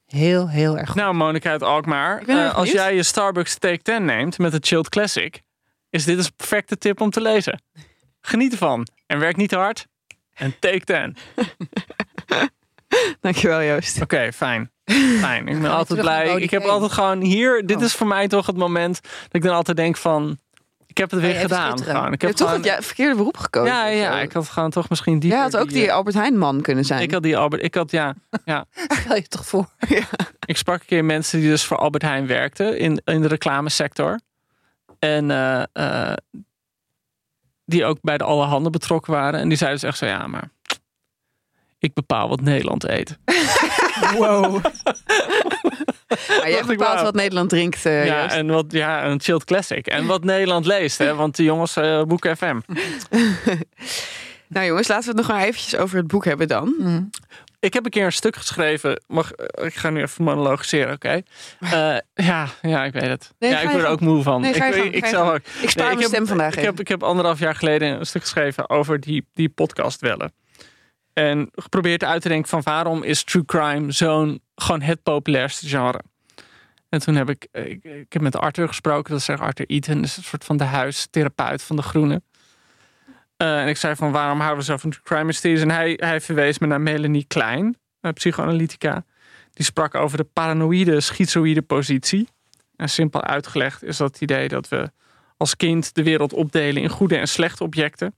[0.07, 0.97] Heel, heel erg goed.
[0.97, 2.23] Nou, Monika uit Alkmaar.
[2.27, 5.43] Eh, als jij je Starbucks Take 10 neemt met de Chilled Classic,
[5.91, 7.62] is dit een perfecte tip om te lezen.
[8.20, 9.86] Geniet ervan en werk niet te hard.
[10.34, 11.16] En take 10.
[13.20, 14.03] Dankjewel Joost.
[14.03, 14.70] Oké, fijn.
[15.20, 15.49] Fijn.
[15.49, 16.41] Ik ben altijd blij.
[16.41, 17.66] Ik heb altijd gewoon hier.
[17.66, 17.82] Dit Oh.
[17.82, 20.39] is voor mij toch het moment dat ik dan altijd denk van.
[20.86, 21.82] Ik heb het weer gedaan.
[21.82, 22.12] Gewoon.
[22.12, 23.74] Ik Je heb toch gewoon, het ja, verkeerde beroep gekozen.
[23.74, 25.30] ja, ja, ik had gewoon toch misschien die.
[25.30, 27.03] Jij had ook die Albert Heijn man kunnen zijn.
[27.03, 27.62] Ik had die Albert.
[27.62, 28.14] Ik had ja.
[28.45, 28.64] ja.
[29.01, 29.68] Stel je toch voor.
[30.47, 34.20] Ik sprak een keer mensen die dus voor Albert Heijn werkten in, in de reclamesector.
[34.99, 36.16] En eh, eh,
[37.64, 39.40] die ook bij de allerhande betrokken waren.
[39.40, 40.51] En die zeiden dus echt zo, ja, maar
[41.78, 43.18] ik bepaal wat Nederland eet.
[44.16, 44.64] Wow.
[46.28, 49.86] maar jij bepaalt wat Nederland drinkt, eh, ja, en wat, ja, een chilled classic.
[49.86, 52.61] En wat Nederland leest, hè, want de jongens eh boeken FM.
[54.49, 56.74] Nou jongens, laten we het nog maar eventjes over het boek hebben dan.
[56.78, 57.11] Mm.
[57.61, 59.03] Ik heb een keer een stuk geschreven.
[59.07, 61.21] Mag, ik ga nu even monologiseren, oké?
[61.61, 63.35] Eh, ja, ja, ik weet het.
[63.39, 64.41] Nee, ja, ik word er ook moe van.
[64.41, 64.91] Nee, ik, ook.
[64.91, 68.23] Ik spaar Nee, mijn stem vandaag Ik heb, ik heb anderhalf jaar geleden een stuk
[68.23, 70.33] geschreven over die, die podcast wellen.
[71.13, 76.01] En geprobeerd uit te denken van waarom is true crime zo'n gewoon het populairste genre.
[76.89, 80.17] En toen heb ik, ik, ik heb met Arthur gesproken, dat is Arthur Eaton, is
[80.17, 82.25] een soort van de huistherapeut van de Groenen.
[83.39, 85.61] Eh, en ik zei van waarom houden we zo van crime mysteries?
[85.61, 89.05] En hij, hij verwees me naar Melanie Klein, een psychoanalytica.
[89.53, 92.28] Die sprak over de paranoïde, schizoïde positie.
[92.76, 94.91] En simpel uitgelegd is dat het idee dat we
[95.36, 98.14] als kind de wereld opdelen in goede en slechte objecten.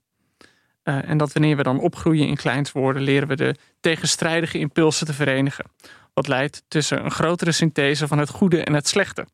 [0.83, 5.05] Eh, en dat wanneer we dan opgroeien in kleins worden, leren we de tegenstrijdige impulsen
[5.05, 5.65] te verenigen.
[6.13, 9.25] Wat leidt tussen een grotere synthese van het goede en het slechte.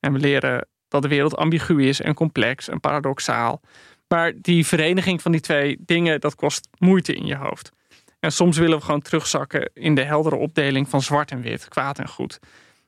[0.00, 3.60] En we leren dat de wereld ambigu is en complex en paradoxaal.
[4.08, 7.72] Maar die vereniging van die twee dingen, dat kost moeite in je hoofd.
[8.20, 11.98] En soms willen we gewoon terugzakken in de heldere opdeling van zwart en wit, kwaad
[11.98, 12.38] en goed.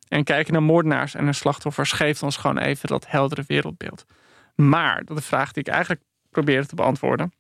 [0.08, 4.04] En kijken naar moordenaars en hun slachtoffers geeft ons gewoon even dat heldere wereldbeeld.
[4.54, 7.32] Maar, dat de vraag die ik eigenlijk proberen te beantwoorden.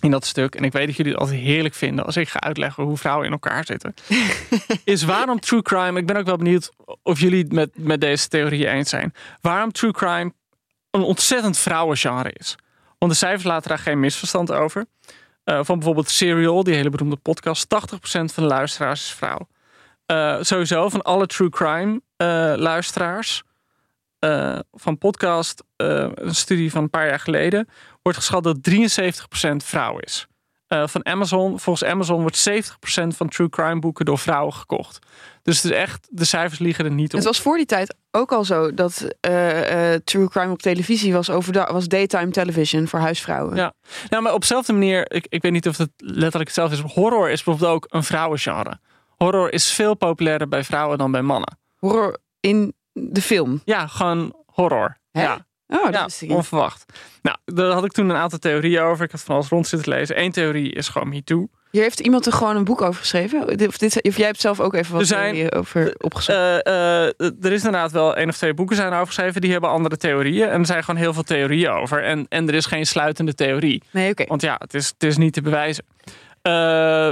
[0.00, 0.54] In dat stuk.
[0.54, 3.26] En ik weet dat jullie het altijd heerlijk vinden als ik ga uitleggen hoe vrouwen
[3.26, 3.94] in elkaar zitten.
[4.84, 5.98] is waarom true crime.
[5.98, 6.72] Ik ben ook wel benieuwd
[7.02, 9.14] of jullie het met, met deze theorie eens zijn.
[9.40, 10.32] Waarom true crime
[10.90, 12.56] een ontzettend vrouwengenre is.
[13.00, 14.86] Want de cijfers laten daar geen misverstand over.
[15.44, 17.64] Uh, van bijvoorbeeld Serial, die hele beroemde podcast.
[17.64, 19.48] 80% van de luisteraars is vrouw.
[20.06, 23.42] Uh, sowieso van alle true crime uh, luisteraars
[24.72, 27.68] van podcast, een studie van een paar jaar geleden,
[28.02, 30.26] wordt geschat dat 73% vrouw is.
[30.68, 34.98] van Amazon, volgens Amazon wordt 70% van true crime boeken door vrouwen gekocht.
[35.50, 37.18] Dus het is echt, de cijfers liegen er niet op.
[37.18, 41.12] Het was voor die tijd ook al zo dat uh, uh, true crime op televisie
[41.12, 43.56] was, overdag, was daytime television voor huisvrouwen.
[43.56, 43.72] Ja,
[44.08, 46.92] nou, maar op dezelfde manier, ik, ik weet niet of het letterlijk hetzelfde is.
[46.92, 48.78] Horror is bijvoorbeeld ook een vrouwengenre.
[49.16, 51.58] Horror is veel populairder bij vrouwen dan bij mannen.
[51.76, 53.60] Horror in de film?
[53.64, 54.96] Ja, gewoon horror.
[55.10, 55.22] Hè?
[55.22, 55.46] Ja.
[55.66, 56.92] Oh, dat ja, is onverwacht.
[57.22, 59.04] Nou, daar had ik toen een aantal theorieën over.
[59.04, 60.20] Ik had van alles rond zitten lezen.
[60.20, 61.48] Eén theorie is gewoon MeToo.
[61.70, 63.48] Hier heeft iemand er gewoon een boek over geschreven?
[63.66, 66.38] Of, dit, of jij hebt zelf ook even wat Er zijn- theorieën over opgezocht?
[66.38, 67.12] Eh, eh,
[67.42, 69.40] er is inderdaad wel één of twee boeken zijn over geschreven.
[69.40, 70.48] Die hebben andere theorieën.
[70.48, 72.02] En er zijn gewoon heel veel theorieën over.
[72.04, 73.82] En, en er is geen sluitende theorie.
[73.90, 74.24] nee, oké.
[74.26, 75.84] Want ja, het is, het is niet te bewijzen.
[76.42, 77.10] Eh,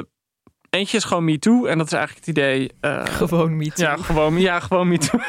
[0.70, 1.64] eentje is gewoon MeToo.
[1.66, 2.70] En dat is eigenlijk het idee...
[2.80, 3.78] eh, Gewoon niet.
[3.78, 5.18] ja, gewoon, ja, gewoon MeToo.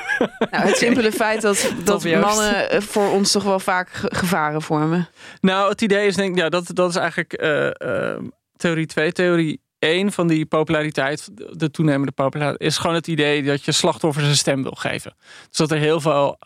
[0.52, 4.62] Nou, het simpele feit dat, dat mannen eh, voor ons toch wel vaak ge- gevaren
[4.62, 5.10] vormen.
[5.42, 8.18] Nou, het idee is denk ik, ja, dat, dat is eigenlijk eh, eh,
[8.60, 9.12] theorie 2.
[9.12, 11.30] Theorie 1 van die populariteit,
[11.60, 15.16] de toenemende populariteit, is gewoon het idee dat je slachtoffers een stem wil geven.
[15.48, 16.38] Dus dat er heel veel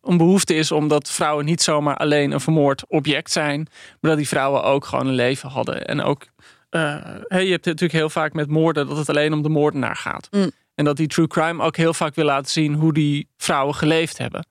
[0.00, 3.68] een behoefte is omdat vrouwen niet zomaar alleen een vermoord object zijn,
[4.00, 5.86] maar dat die vrouwen ook gewoon een leven hadden.
[5.86, 6.26] En ook,
[6.70, 6.80] eh,
[7.26, 9.96] hey, je hebt het natuurlijk heel vaak met moorden dat het alleen om de moordenaar
[9.96, 10.28] gaat.
[10.30, 10.50] Mm.
[10.74, 14.18] En dat die true crime ook heel vaak wil laten zien hoe die vrouwen geleefd
[14.18, 14.46] hebben.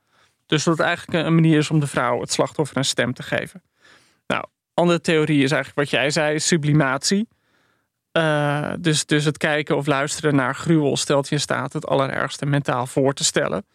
[0.45, 3.24] Dus dat het eigenlijk een manier is om de vrouw, het slachtoffer, een stem te
[3.24, 3.63] geven.
[4.28, 7.28] Nou, andere theorie is eigenlijk wat jij zei, sublimatie.
[8.11, 12.45] Eh, dus, dus het kijken of luisteren naar gruwel stelt je in staat het allerergste
[12.45, 13.65] mentaal voor te stellen.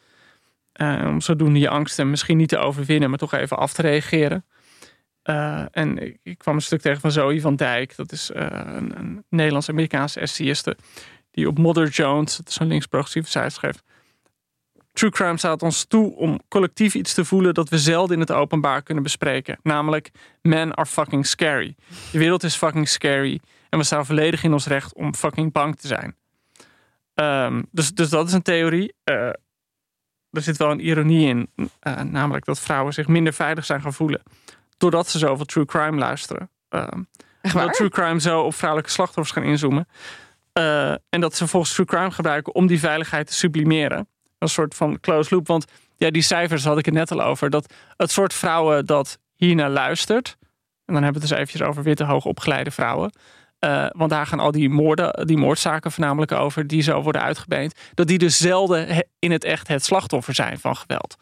[0.73, 4.45] Eh, om zodoende je angsten misschien niet te overwinnen, maar toch even af te reageren.
[5.23, 7.97] Eh, en ik, kwam een stuk tegen van Zoe van Dijk.
[7.97, 10.77] Dat is een, een Nederlands-Amerikaanse essayiste.
[11.31, 13.83] Die op Mother Jones, een links-progressieve site, schreef.
[14.97, 18.33] True crime staat ons toe om collectief iets te voelen dat we zelden in het
[18.33, 19.59] openbaar kunnen bespreken.
[19.63, 20.11] Namelijk,
[20.43, 21.75] men are fucking scary.
[22.13, 23.41] De wereld is fucking scary.
[23.69, 26.17] En we staan volledig in ons recht om fucking bang te zijn.
[27.15, 28.95] Ehm, dus, dus dat is een theorie.
[29.05, 29.15] Eh,
[30.31, 31.51] er zit wel een ironie in.
[31.81, 34.23] eh, namelijk dat vrouwen zich minder veilig zijn gaan voelen.
[34.77, 36.51] Doordat ze zoveel true crime luisteren.
[36.69, 37.03] Ehm,
[37.41, 37.73] Echt waar?
[37.73, 39.89] true crime zo op vrouwelijke slachtoffers gaan inzoomen.
[40.53, 44.09] Eh, en dat ze volgens true crime gebruiken om die veiligheid te sublimeren.
[44.39, 45.47] Een soort van close loop.
[45.47, 45.65] Want
[45.97, 47.51] ja, die cijfers had ik het net al over.
[47.51, 50.37] Dat het soort vrouwen dat hiernaar luistert.
[50.85, 53.13] En dan hebben we het dus eventjes over witte hoogopgeleide vrouwen.
[53.59, 57.75] Eh, want daar gaan al die moorden, die moordzaken voornamelijk over, die zo worden uitgebeend.
[57.95, 61.17] Dat die dus zelden in het echt het slachtoffer zijn van geweld.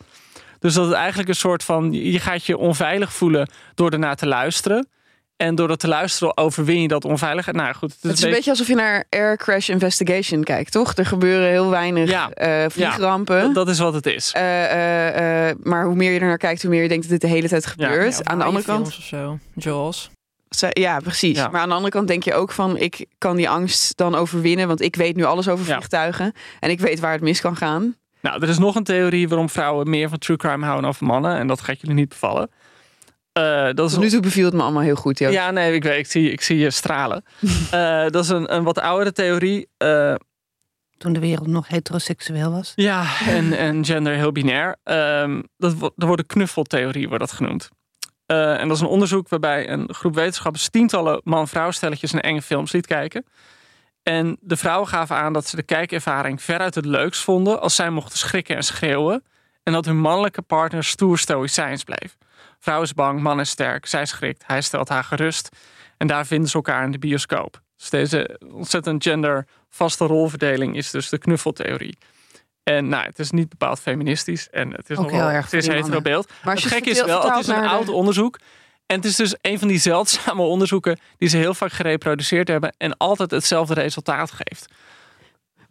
[0.58, 4.26] Dus dat het eigenlijk een soort van, je gaat je onveilig voelen door ernaar te
[4.26, 4.88] luisteren.
[5.44, 7.56] En door dat te luisteren overwin je dat onveiligheid.
[7.56, 10.94] Nou goed, Het is een beetje alsof je naar Air Crash Investigation kijkt, toch?
[10.94, 12.30] Er gebeuren heel weinig Ja.
[12.30, 13.40] eh, vliegrampen.
[13.40, 14.32] dat, dat is wat het is.
[14.32, 17.30] Eh, eh, maar hoe meer je er naar kijkt, hoe meer je denkt dat dit
[17.30, 18.16] de hele tijd gebeurt.
[18.16, 19.38] Ja, aan de andere kant, of zo.
[19.54, 20.10] Jaws.
[20.70, 21.36] Ja, precies.
[21.36, 21.48] Ja.
[21.48, 22.76] Maar aan de andere kant denk je ook van...
[22.76, 24.66] ik kan die angst dan overwinnen...
[24.68, 25.72] want ik weet nu alles over Ja.
[25.74, 26.32] vliegtuigen...
[26.60, 27.96] en ik weet waar het mis kan gaan.
[28.20, 31.06] Nou, er is nog een theorie waarom vrouwen meer van true crime houden dan van
[31.06, 31.36] mannen.
[31.38, 32.50] En dat gaat jullie niet bevallen.
[33.34, 35.34] Eh, dat is Tot nu toe beviel het me allemaal heel goed, Joost.
[35.34, 37.24] Ja, nee, ik weet, ik zie, ik zie je stralen.
[37.70, 39.68] Eh, dat is een, een wat oudere theorie.
[39.76, 40.14] Eh,
[40.96, 42.72] Toen de wereld nog heteroseksueel was.
[42.74, 44.76] ja, en, en gender heel binair.
[44.84, 47.68] Ehm, dat, er wordt een knuffeltheorie wordt dat genoemd.
[48.26, 52.42] Eh, en dat is een onderzoek waarbij een groep wetenschappers tientallen man-vrouw stelletjes naar enge
[52.42, 53.24] films liet kijken.
[54.02, 57.90] En de vrouwen gaven aan dat ze de kijkervaring veruit het leukst vonden als zij
[57.90, 59.24] mochten schrikken en schreeuwen.
[59.62, 62.16] En dat hun mannelijke partner stoer stoïcijns bleef.
[62.64, 65.48] Vrouw is bang, man is sterk, zij schrikt, hij stelt haar gerust.
[65.96, 67.60] En daar vinden ze elkaar in de bioscoop.
[67.76, 71.98] Dus deze ontzettend gendervaste rolverdeling is dus de knuffeltheorie.
[72.62, 75.44] En nou, het is niet bepaald feministisch en het is Ook nog wel, heel erg
[75.44, 76.32] het is hetero beeld.
[76.44, 78.38] Maar het gekke is wel, het is een oud de- onderzoek.
[78.86, 82.74] En het is dus een van die zeldzame onderzoeken die ze heel vaak gereproduceerd hebben
[82.76, 84.66] en altijd hetzelfde resultaat geeft.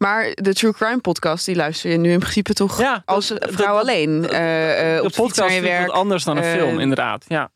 [0.04, 3.48] Maar de True Crime podcast, die luister je nu in principe toch Ja, als dat-
[3.52, 4.30] vrouw dat- alleen.
[4.30, 5.88] eh, eh, De op de podcast is werk.
[5.88, 7.26] wat anders dan een eh, film, inderdaad.
[7.28, 7.52] Ja.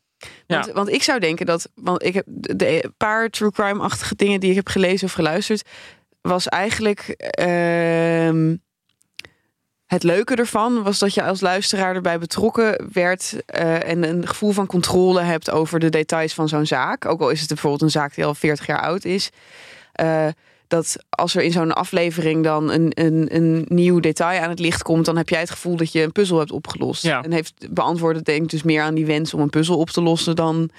[0.46, 4.50] Want, want ik zou denken dat, want ik heb de, paar true crime-achtige dingen die
[4.50, 5.68] ik heb gelezen of geluisterd,
[6.20, 8.56] was eigenlijk ehm,
[9.86, 14.66] het leuke ervan was dat je als luisteraar erbij betrokken werd en een gevoel van
[14.66, 17.04] controle hebt over de details van zo'n zaak.
[17.06, 19.30] Ook al is het bijvoorbeeld een zaak die al 40 jaar oud is.
[20.02, 20.26] Uh,
[20.68, 24.82] dat als er in zo'n aflevering dan een, een, een nieuw detail aan het licht
[24.82, 27.02] komt, dan heb jij het gevoel dat je een puzzel hebt opgelost.
[27.02, 27.22] Ja.
[27.22, 30.00] En heeft beantwoord denk ik dus meer aan die wens om een puzzel op te
[30.02, 30.70] lossen dan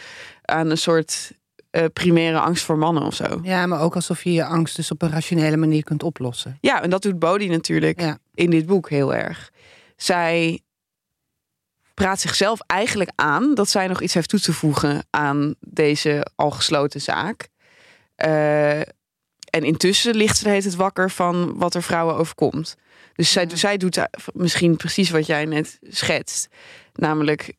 [0.45, 1.31] aan een soort
[1.71, 3.39] uh, primaire angst voor mannen of zo.
[3.43, 6.57] Ja, maar ook alsof je je angst dus op een rationele manier kunt oplossen.
[6.61, 8.17] Ja, en dat doet Bodhi natuurlijk Ja.
[8.33, 9.51] in dit boek heel erg.
[9.95, 10.59] Zij
[11.93, 16.51] praat zichzelf eigenlijk aan dat zij nog iets heeft toe te voegen aan deze al
[16.51, 17.47] gesloten zaak.
[18.15, 18.79] Eh,
[19.49, 22.75] en intussen ligt ze tijd wakker van wat er vrouwen overkomt.
[23.13, 23.55] Dus zij, Ja.
[23.55, 26.47] zij doet misschien precies wat jij net schetst.
[26.93, 27.53] Namelijk,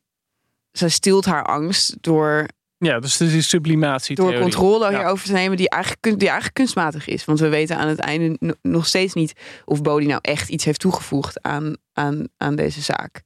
[0.71, 2.45] zij stilt haar angst door
[2.77, 4.15] Ja, dus het is die sublimatie.
[4.15, 4.97] door controle Ja.
[4.97, 7.25] hierover te nemen die eigenlijk, die eigenlijk kunstmatig is.
[7.25, 9.33] Want we weten aan het einde no- nog steeds niet
[9.65, 13.21] of Bodhi nou echt iets heeft toegevoegd aan, aan, aan deze zaak.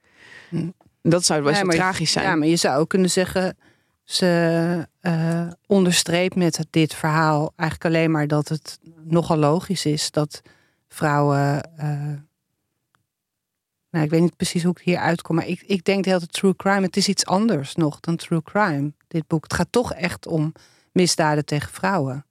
[0.49, 0.69] Hm.
[1.01, 2.25] Dat zou best Ja, wel maar- tragisch zijn.
[2.25, 3.57] Ja, maar je zou ook kunnen zeggen,
[4.05, 10.41] ze eh onderstreept met dit verhaal eigenlijk alleen maar dat het nogal logisch is dat
[10.87, 11.77] vrouwen.
[11.77, 12.13] eh,
[13.89, 16.27] nou, ik weet niet precies hoe ik hier uitkom, maar ik, ik denk de hele
[16.27, 16.81] true crime.
[16.81, 19.43] Het is iets anders nog dan true crime, dit boek.
[19.43, 20.53] Het gaat toch echt om
[20.91, 22.25] misdaden tegen vrouwen.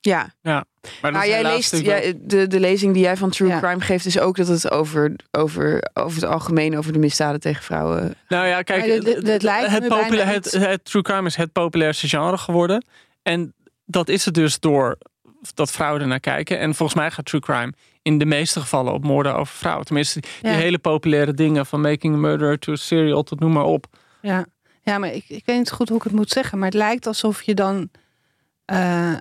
[0.00, 0.64] Ja, Maar,
[1.00, 3.58] dat maar is jij leest, jij, de, de lezing die jij van True Ja.
[3.58, 7.62] Crime geeft, is ook dat het over, over, over het algemeen over de misdaden tegen
[7.62, 8.14] vrouwen.
[8.28, 11.52] Nou ja, kijk, dit lijkt het, me bijna popula- het, het true crime is het
[11.52, 12.84] populairste genre geworden.
[13.22, 14.98] En dat is het dus door
[15.54, 16.58] dat vrouwen ernaar kijken.
[16.58, 17.72] En volgens mij gaat true crime
[18.02, 19.84] in de meeste gevallen op moorden over vrouwen.
[19.86, 20.56] Tenminste, die Ja.
[20.56, 23.86] hele populaire dingen van making a murderer to a serial tot noem maar op.
[24.20, 24.46] Ja,
[24.82, 26.58] ja maar ik, ik weet niet goed hoe ik het moet zeggen.
[26.58, 27.90] Maar het lijkt alsof je dan.
[28.64, 29.14] eh,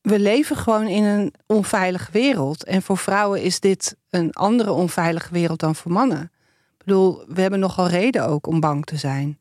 [0.00, 2.64] we leven gewoon in een onveilige wereld.
[2.64, 6.22] En voor vrouwen is dit een andere onveilige wereld dan voor mannen.
[6.78, 9.38] Ik bedoel, we hebben nogal reden ook om bang te zijn.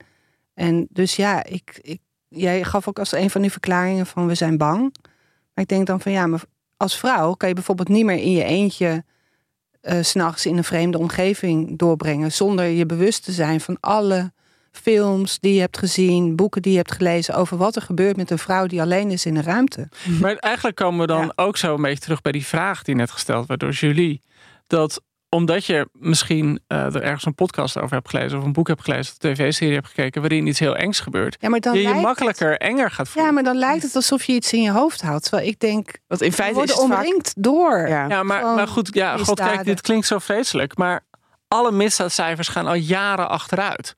[0.54, 4.36] En dus ja, ik, ik, jij gaf ook als een van die verklaringen van we
[4.36, 4.96] zijn bang.
[5.54, 6.44] Maar ik denk dan van ja, maar
[6.78, 9.04] als vrouw kan je bijvoorbeeld niet meer in je eentje
[9.82, 12.32] eh, s s'nachts in een vreemde omgeving doorbrengen.
[12.32, 14.32] Zonder je bewust te zijn van alle
[14.82, 18.32] films die je hebt gezien, boeken die je hebt gelezen over wat er gebeurt met
[18.32, 19.90] een vrouw die alleen is in een ruimte.
[20.22, 21.32] Maar eigenlijk komen we dan Ja.
[21.36, 24.22] ook zo een beetje terug bij die vraag die net gesteld werd door Julie.
[24.68, 28.68] Dat omdat je misschien eh, er ergens een podcast over hebt gelezen, of een boek
[28.68, 31.80] hebt gelezen, of een tv-serie hebt gekeken, waarin iets heel engs gebeurt, Ja, maar dan
[31.80, 33.26] je makkelijker enger gaat Het, voelen.
[33.26, 35.24] ja, maar dan lijkt het alsof je iets in je hoofd houdt.
[35.24, 37.06] Terwijl ik denk, Want in we feite is worden het vaak...
[37.06, 37.88] omringd door.
[37.88, 38.08] Ja.
[38.08, 41.06] Ja, maar, maar goed, ja, god, kijk, dit klinkt zo vreselijk, maar
[41.48, 43.96] alle misdaadcijfers gaan al jaren achteruit.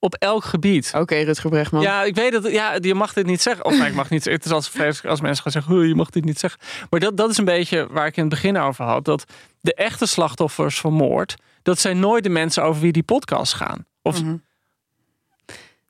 [0.00, 0.92] Op elk gebied.
[0.94, 1.82] Oké, Rutger Bregman.
[1.82, 2.50] Ja, ik weet dat.
[2.50, 3.64] Ja, je mag dit niet zeggen.
[3.64, 4.24] Of nee, ik mag niet.
[4.24, 6.60] Het is als vreselijk als mensen gaan zeggen: "Oeh, je mag dit niet zeggen.
[6.90, 9.04] Maar dat, dat is een beetje waar ik in het begin over had.
[9.04, 9.24] Dat
[9.60, 11.34] de echte slachtoffers van moord.
[11.62, 13.86] Dat zijn nooit de mensen over wie die podcast gaan.
[14.02, 14.32] Of, Mhm.
[14.32, 14.40] of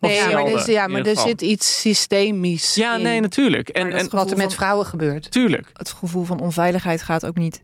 [0.00, 3.02] Nee, ja, maar, zelden, er, is- ja, maar er zit iets systemisch Ja, in.
[3.02, 3.68] nee, natuurlijk.
[3.68, 5.30] En, en Wat er met van- vrouwen gebeurt.
[5.30, 5.70] tuurlijk.
[5.72, 7.62] Het gevoel van onveiligheid gaat ook niet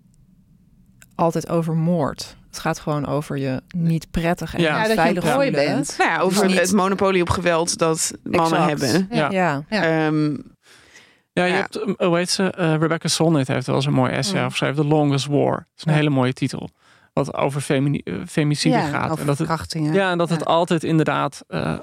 [1.14, 2.36] altijd over moord.
[2.54, 4.68] Het gaat gewoon over je niet prettig en Ja.
[4.68, 5.74] Ja, dat je veilig een prooi voelen.
[5.74, 5.94] bent.
[5.98, 8.80] Nou ja, over Dus niet- het monopolie op geweld dat mannen Exact.
[8.92, 9.08] hebben.
[9.16, 9.30] Ja.
[9.30, 9.64] Ja.
[9.68, 9.82] Ja.
[10.06, 10.36] Ehm,
[11.32, 11.58] Ja, je Ja.
[11.60, 12.50] hebt, um, hoe heet ze?
[12.50, 14.50] Eh, Rebecca Solnit heeft wel eens een mooi essay Mm.
[14.50, 14.76] geschreven.
[14.82, 15.50] The Longest War.
[15.56, 15.98] Dat is een Ja.
[15.98, 16.68] hele mooie titel.
[17.12, 19.04] Wat over femini- eh, femicide Ja, gaat.
[19.04, 19.72] over En dat het.
[19.92, 20.34] Ja, en dat Ja.
[20.34, 21.74] het altijd inderdaad, eh,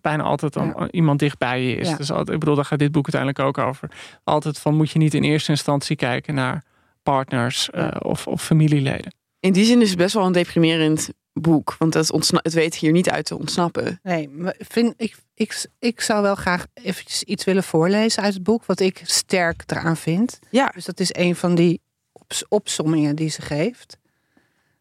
[0.00, 0.88] bijna altijd dan Ja.
[0.90, 1.88] iemand dichtbij je is.
[1.88, 1.96] Ja.
[1.96, 3.90] Dus altijd, ik bedoel, daar gaat dit boek uiteindelijk ook over.
[4.24, 6.64] Altijd van, moet je niet in eerste instantie kijken naar
[7.02, 9.12] partners eh, of, of familieleden.
[9.40, 11.74] In die zin is het best wel een deprimerend boek.
[11.78, 14.00] Want het, ontsna- het weet hier niet uit te ontsnappen.
[14.02, 18.42] Nee, maar vind, ik, ik, ik zou wel graag eventjes iets willen voorlezen uit het
[18.42, 18.64] boek.
[18.64, 20.38] Wat ik sterk eraan vind.
[20.50, 21.80] Ja, Dus dat is een van die
[22.12, 23.98] ops- opsommingen die ze geeft.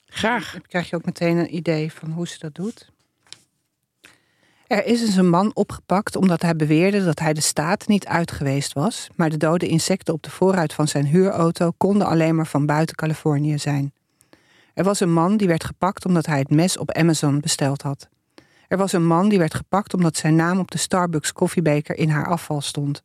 [0.05, 0.51] graag.
[0.51, 2.89] Dan krijg je ook meteen een idee van hoe ze dat doet.
[4.67, 8.31] Er is eens een man opgepakt omdat hij beweerde dat hij de staat niet uit
[8.31, 12.47] geweest was, maar de dode insecten op de voorruit van zijn huurauto konden alleen maar
[12.47, 13.93] van buiten Californië zijn.
[14.79, 18.09] Er was een man die werd gepakt omdat hij het mes op Amazon besteld had.
[18.67, 22.09] Er was een man die werd gepakt omdat zijn naam op de Starbucks koffiebeker in
[22.09, 23.03] haar afval stond.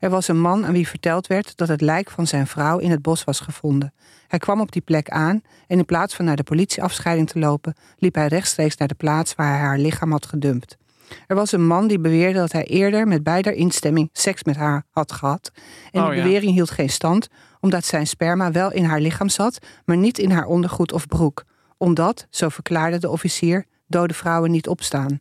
[0.00, 2.90] Er was een man aan wie verteld werd dat het lijk van zijn vrouw in
[2.90, 3.94] het bos was gevonden.
[4.28, 7.74] Hij kwam op die plek aan en in plaats van naar de politieafscheiding te lopen,
[7.96, 10.76] liep hij rechtstreeks naar de plaats waar hij haar lichaam had gedumpt.
[11.26, 14.84] Er was een man die beweerde dat hij eerder met beider instemming seks met haar
[14.90, 15.50] had gehad.
[15.90, 16.22] En Oh, die ja.
[16.22, 17.28] bewering hield geen stand,
[17.60, 21.44] omdat zijn sperma wel in haar lichaam zat, maar niet in haar ondergoed of broek.
[21.76, 25.20] Omdat, zo verklaarde de officier, dode vrouwen niet opstaan.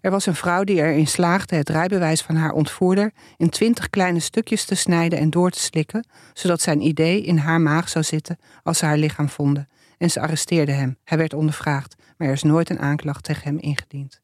[0.00, 4.20] Er was een vrouw die erin slaagde het rijbewijs van haar ontvoerder in twintig kleine
[4.20, 8.38] stukjes te snijden en door te slikken, zodat zijn idee in haar maag zou zitten
[8.62, 9.68] als ze haar lichaam vonden.
[9.98, 10.98] En ze arresteerden hem.
[11.04, 14.20] Hij werd ondervraagd, maar er is nooit een aanklacht tegen hem ingediend.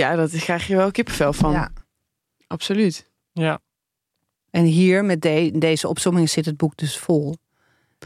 [0.00, 1.52] Ja, dat krijg je wel kippenvel van.
[1.52, 1.70] Ja.
[2.46, 3.10] Absoluut.
[3.32, 3.58] Ja.
[4.50, 7.36] En hier met de- deze opzommingen zit het boek dus vol.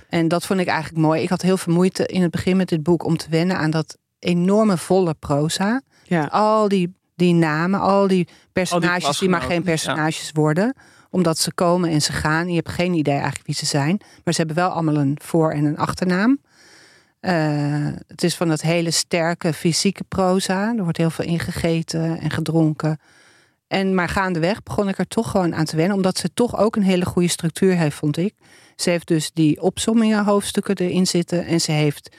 [0.08, 1.22] En dat vond ik eigenlijk mooi.
[1.22, 3.70] Ik had heel veel moeite in het begin met dit boek om te wennen aan
[3.70, 5.82] dat enorme volle proza.
[6.04, 6.24] Ja.
[6.24, 10.76] Al die, die namen, al die personages die maar geen personages worden.
[11.10, 12.48] Omdat ze komen en ze gaan.
[12.48, 14.00] Je hebt geen idee eigenlijk wie ze zijn.
[14.24, 16.38] Maar ze hebben wel allemaal een voor- en een achternaam.
[17.24, 20.74] Eh, het is van dat hele sterke fysieke proza.
[20.76, 22.98] Er wordt heel veel ingegeten en gedronken.
[23.66, 25.96] En maar gaandeweg begon ik er toch gewoon aan te wennen.
[25.96, 28.34] Omdat ze toch ook een hele goede structuur heeft, vond ik.
[28.76, 31.46] Ze heeft dus die opsommingen hoofdstukken erin zitten.
[31.46, 32.16] En ze heeft,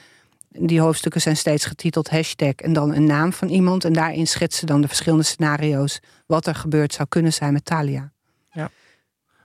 [0.48, 3.84] die hoofdstukken zijn steeds getiteld hashtag en dan een naam van iemand.
[3.84, 6.00] En daarin schetst ze dan de verschillende scenario's.
[6.26, 8.12] Wat er gebeurd zou kunnen zijn met Talia.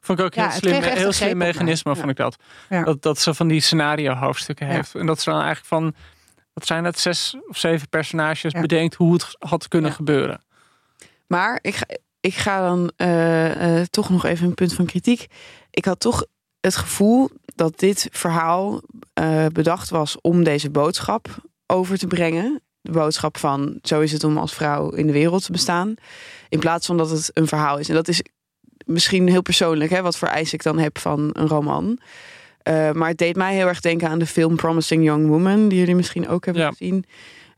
[0.02, 2.36] Vond ik ook heel slim, heel slim mechanisme, vond ik dat.
[2.70, 3.02] Dat.
[3.02, 4.96] Dat ze van die scenario hoofdstukken heeft.
[4.96, 5.94] En dat ze dan eigenlijk van,
[6.54, 10.44] wat zijn dat, zes of zeven personages bedenkt hoe het had kunnen gebeuren.
[11.28, 11.86] Maar ik ga,
[12.20, 15.28] ik ga dan eh, eh, toch nog even een punt van kritiek.
[15.70, 16.26] Ik had toch
[16.60, 18.82] het gevoel dat dit verhaal
[19.14, 21.28] eh, bedacht was om deze boodschap
[21.66, 22.62] over te brengen.
[22.82, 25.94] De boodschap van zo is het om als vrouw in de wereld te bestaan.
[26.50, 27.90] In plaats van dat het een verhaal is.
[27.90, 28.22] En dat is
[28.86, 32.00] misschien heel persoonlijk, hè, wat voor eis ik dan heb van een roman.
[32.64, 35.80] Eh, maar het deed mij heel erg denken aan de film Promising Young Woman, die
[35.80, 36.70] jullie misschien ook hebben Ja.
[36.70, 37.06] gezien.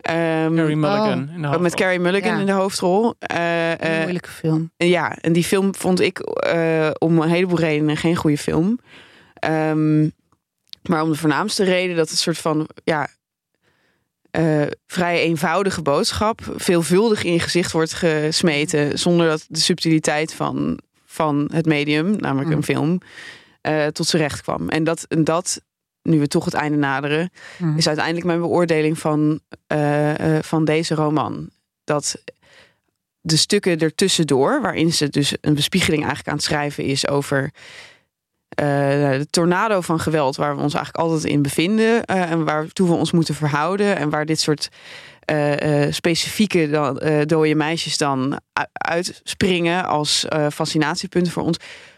[0.02, 1.30] Ehm, Carrie Mulligan.
[1.30, 1.36] oh.
[1.36, 1.76] in de met.
[1.76, 2.40] Carrie Mulligan Ja.
[2.40, 3.14] in de hoofdrol.
[3.20, 4.72] Eh, Een eh, moeilijke film.
[4.78, 8.80] ja, en die film vond ik eh, om een heleboel redenen geen goede film.
[9.34, 10.02] Ehm,
[10.84, 13.08] maar om de voornaamste reden dat het soort van ja,
[14.32, 19.00] eh, vrij eenvoudige boodschap veelvuldig in je gezicht wordt gesmeten.
[19.00, 20.80] Zonder dat de subtiliteit van,
[21.14, 22.56] van het medium, namelijk Mm.
[22.56, 23.00] een film,
[23.62, 24.70] eh, tot zijn recht kwam.
[24.70, 25.62] En dat, en dat,
[26.02, 27.78] nu we toch het einde naderen, Mhm.
[27.78, 31.50] is uiteindelijk mijn beoordeling van, eh, eh, van deze roman.
[31.84, 32.24] Dat
[33.22, 37.52] de stukken ertussendoor, waarin ze dus een bespiegeling eigenlijk aan het schrijven is over
[38.56, 43.12] de tornado van geweld, waar we ons eigenlijk altijd in bevinden en waartoe we ons
[43.12, 44.70] moeten verhouden en waar dit soort
[45.26, 48.40] eh, eh, specifieke dan, eh, dode meisjes dan
[48.74, 51.58] uitspringen als fascinatiepunten voor ons,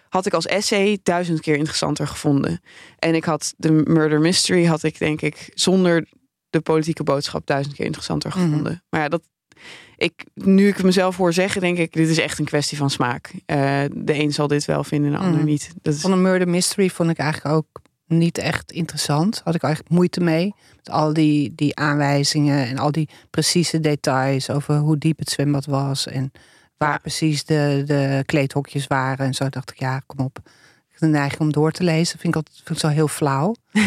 [0.09, 2.61] had ik als essay duizend keer interessanter gevonden.
[2.99, 6.07] En ik had de murder mystery, had ik denk ik zonder
[6.49, 8.39] de politieke boodschap duizend keer interessanter Mhm.
[8.39, 8.83] gevonden.
[8.89, 9.21] Maar ja, dat,
[9.97, 13.31] ik, nu ik mezelf hoor zeggen, denk ik, dit is echt een kwestie van smaak.
[13.45, 15.45] De een zal dit wel vinden, de ander Mhm.
[15.45, 15.73] niet.
[15.81, 17.67] Dat is, Van een murder mystery vond ik eigenlijk ook
[18.07, 19.41] niet echt interessant.
[19.43, 20.53] Had ik eigenlijk moeite mee.
[20.75, 25.65] Met al die, die aanwijzingen en al die precieze details over hoe diep het zwembad
[25.65, 26.07] was.
[26.07, 26.31] En
[26.77, 29.25] waar precies de, de kleedhokjes waren.
[29.25, 30.37] En zo dacht ik, ja, kom op.
[30.37, 32.19] Ik heb de neiging om door te lezen.
[32.19, 33.55] Vind ik, altijd, vind ik zo heel flauw.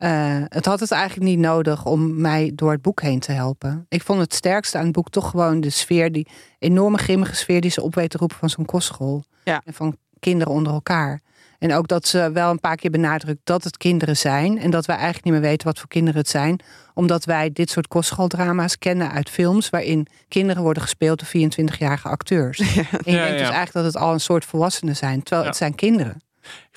[0.00, 3.86] Eh, het had het eigenlijk niet nodig om mij door het boek heen te helpen.
[3.88, 7.60] Ik vond het sterkste aan het boek toch gewoon de sfeer, die enorme grimmige sfeer
[7.60, 9.24] die ze op weet te roepen van zo'n kostschool.
[9.44, 9.62] Ja.
[9.64, 11.20] En van kinderen onder elkaar.
[11.60, 14.58] En ook dat ze wel een paar keer benadrukt dat het kinderen zijn.
[14.58, 16.60] En dat wij eigenlijk niet meer weten wat voor kinderen het zijn.
[16.94, 19.70] Omdat wij dit soort kostschooldrama's kennen uit films.
[19.70, 22.58] waarin kinderen worden gespeeld door 24-jarige acteurs.
[22.64, 22.66] En
[23.04, 23.30] je Ja, denkt ja.
[23.30, 25.18] dus eigenlijk dat het al een soort volwassenen zijn.
[25.22, 25.48] Terwijl Ja.
[25.48, 26.22] het zijn kinderen.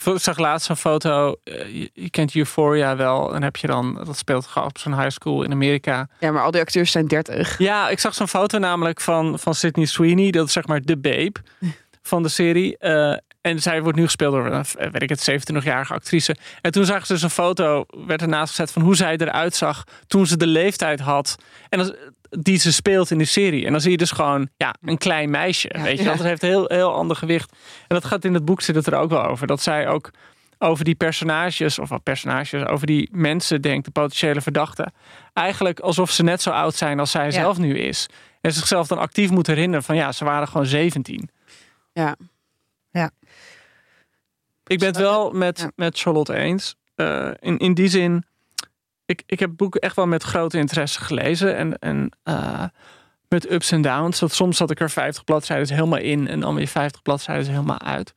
[0.03, 1.35] Ik zag laatst een foto.
[1.43, 3.35] eh, je, je kent Euphoria wel.
[3.35, 6.07] En heb je dan, dat speelt gewoon op zo'n high school in Amerika.
[6.19, 7.57] ja, maar al die acteurs zijn dertig.
[7.57, 10.31] Ja, ik zag zo'n foto namelijk van, van Sydney Sweeney.
[10.31, 11.33] Dat is zeg maar de babe
[12.01, 12.77] van de serie.
[12.77, 16.35] Eh, en zij wordt nu gespeeld door een, eh, weet ik het, 27-jarige actrice.
[16.61, 19.83] En toen zagen ze dus een foto, werd ernaast gezet van hoe zij eruit zag
[20.07, 21.35] toen ze de leeftijd had.
[21.69, 21.95] En
[22.29, 23.65] die ze speelt in de serie.
[23.65, 25.69] En dan zie je dus gewoon ja, een klein meisje.
[25.81, 26.11] weet je, Ja.
[26.15, 27.51] dat heeft een heel, heel ander gewicht.
[27.87, 29.47] En dat gaat in het boek zit het er ook wel over.
[29.47, 30.11] Dat zij ook
[30.57, 34.93] over die personages, of wat personages, over die mensen denkt, de potentiële verdachten.
[35.33, 37.31] Eigenlijk alsof ze net zo oud zijn als zij Ja.
[37.31, 38.07] zelf nu is.
[38.41, 41.29] En zichzelf dan actief moet herinneren van ja, ze waren gewoon 17.
[41.93, 42.15] Ja.
[42.91, 43.09] Ja.
[44.67, 45.71] Ik ben het wel met, Ja.
[45.75, 46.75] met Charlotte eens.
[46.95, 48.25] Eh, in, in die zin,
[49.05, 51.55] ik, ik heb boeken echt wel met grote interesse gelezen.
[51.55, 52.63] En, en eh,
[53.27, 54.19] met ups en downs.
[54.19, 57.81] Dat soms zat ik er 50 bladzijden helemaal in en dan weer 50 bladzijden helemaal
[57.81, 58.13] uit.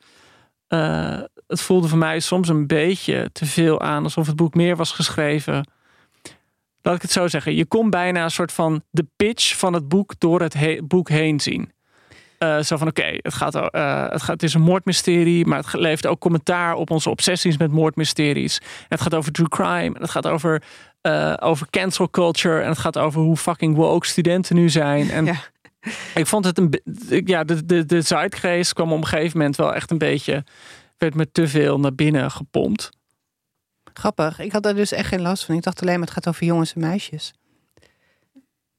[0.67, 4.77] Eh, het voelde voor mij soms een beetje te veel aan, alsof het boek meer
[4.77, 5.69] was geschreven.
[6.83, 7.55] Laat ik het zo zeggen.
[7.55, 11.09] Je kon bijna een soort van de pitch van het boek door het he- boek
[11.09, 11.73] heen zien.
[12.39, 15.73] Eh, zo van oké, het, gaat, eh, het, gaat, het is een moordmysterie, maar het
[15.73, 18.59] levert ook commentaar op onze obsessies met moordmysteries.
[18.59, 20.63] En het gaat over true crime, en het gaat over
[21.01, 22.61] eh, over cancel culture.
[22.61, 25.11] En het gaat over hoe fucking woke studenten nu zijn.
[25.11, 25.35] En Ja.
[26.15, 26.83] ik vond het een.
[27.25, 30.45] Ja, de, de, de zeitgeest kwam op een gegeven moment wel echt een beetje.
[30.99, 32.91] werd me te veel naar binnen gepompt.
[33.93, 34.39] Grappig.
[34.39, 35.55] Ik had daar dus echt geen last van.
[35.55, 37.33] Ik dacht alleen maar het gaat over jongens en meisjes.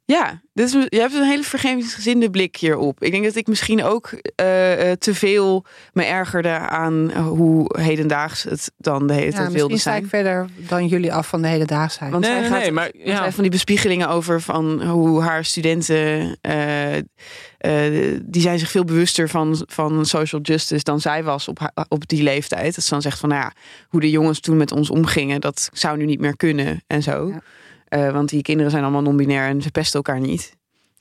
[0.09, 3.03] Ja, dit is, je hebt een hele vergevingsgezinde blik hierop.
[3.03, 8.43] Ik denk dat ik misschien ook eh, eh, te veel me ergerde aan hoe hedendaags
[8.43, 10.03] het dan de hele Ja, tijd wilde misschien sta zijn.
[10.03, 12.11] ik verder dan jullie af van de hedendaagsheid.
[12.11, 13.17] Want Nee, zij nee, gaat, nee, maar want ja.
[13.17, 18.85] zij van die bespiegelingen over van hoe haar studenten eh, eh, die zijn zich veel
[18.85, 22.75] bewuster van, van social justice dan zij was op, haar- op die leeftijd.
[22.75, 23.51] Dat ze dan zegt van nou ja,
[23.89, 27.27] hoe de jongens toen met ons omgingen, dat zou nu niet meer kunnen en zo.
[27.27, 27.41] Ja.
[27.87, 30.55] Eh, want die kinderen zijn allemaal non-binair en ze pesten elkaar niet.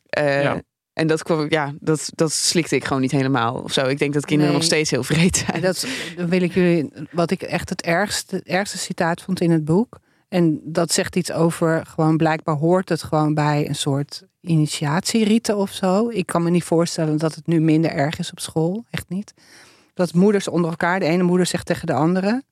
[0.09, 0.63] Eh, Ja.
[0.93, 3.87] En dat, kwam, ja, dat, dat slikte ik gewoon niet helemaal of zo.
[3.87, 4.61] Ik denk dat kinderen Nee.
[4.61, 5.53] nog steeds heel vreed zijn.
[5.57, 9.41] En dat dan wil ik jullie, wat ik echt het ergste, het ergste citaat vond
[9.41, 9.99] in het boek.
[10.29, 15.71] En dat zegt iets over, gewoon blijkbaar hoort het gewoon bij een soort initiatierieten of
[15.73, 16.09] zo.
[16.09, 18.85] Ik kan me niet voorstellen dat het nu minder erg is op school.
[18.91, 19.35] Echt niet.
[19.95, 22.43] Dat moeders onder elkaar, de ene moeder zegt tegen de andere.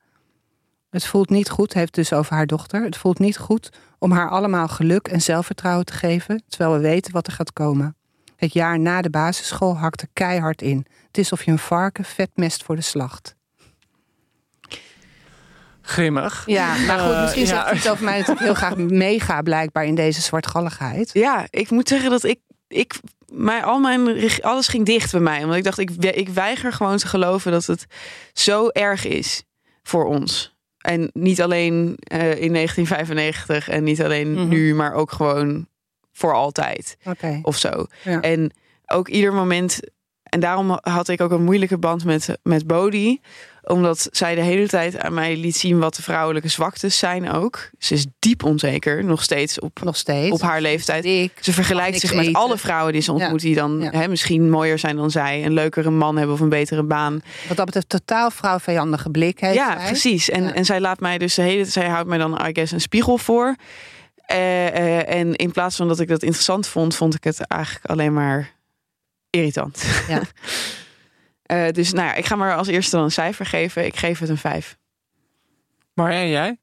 [0.95, 2.83] Het voelt niet goed, heeft dus over haar dochter.
[2.83, 3.69] Het voelt niet goed
[3.99, 7.95] om haar allemaal geluk en zelfvertrouwen te geven, terwijl we weten wat er gaat komen.
[8.35, 10.85] Het jaar na de basisschool hakt er keihard in.
[11.07, 13.35] Het is of je een varken vet mest voor de slacht.
[15.81, 16.43] Grimmig.
[16.45, 17.67] Ja, maar goed, Eh, misschien ja.
[17.67, 21.09] zegt het over mij dat ik heel graag meega blijkbaar in deze zwartgalligheid.
[21.13, 25.41] Ja, ik moet zeggen dat ik, ik mij, al mijn, alles ging dicht bij mij.
[25.43, 27.85] Omdat ik dacht, ik, ik weiger gewoon te geloven dat het
[28.33, 29.43] zo erg is
[29.83, 30.54] voor ons.
[30.85, 34.47] En niet alleen eh, in 1995 en niet alleen Mhm.
[34.47, 35.67] nu, maar ook gewoon
[36.11, 36.97] voor altijd
[37.41, 37.85] of zo.
[38.03, 38.21] Ja.
[38.21, 38.51] En
[38.85, 39.79] ook ieder moment.
[40.23, 43.17] En daarom had ik ook een moeilijke band met, met Bodhi.
[43.67, 47.69] Omdat zij de hele tijd aan mij liet zien wat de vrouwelijke zwaktes zijn ook.
[47.79, 50.31] Ze is diep onzeker, nog steeds op, Nog steeds.
[50.31, 51.03] op haar leeftijd.
[51.03, 51.31] Dik.
[51.41, 52.41] Ze vergelijkt zich met eten.
[52.41, 53.89] alle vrouwen die ze ontmoet, die dan Ja.
[53.91, 57.21] hè, misschien mooier zijn dan zij, een leukere man hebben of een betere baan.
[57.47, 59.87] Wat dat betreft totaal vrouwvijandige blik heeft ja, zij.
[59.87, 60.29] precies.
[60.29, 60.53] En, Ja.
[60.53, 63.17] en zij laat mij dus de hele zij houdt mij dan, I guess, een spiegel
[63.17, 63.55] voor.
[64.25, 67.85] Eh, eh, en in plaats van dat ik dat interessant vond, vond ik het eigenlijk
[67.85, 68.51] alleen maar
[69.29, 69.83] irritant.
[70.07, 70.21] Ja.
[71.45, 73.85] Eh, dus nou ja, ik ga maar als eerste dan een cijfer geven.
[73.85, 74.77] Ik geef het een vijf.
[75.93, 76.59] Maar en jij?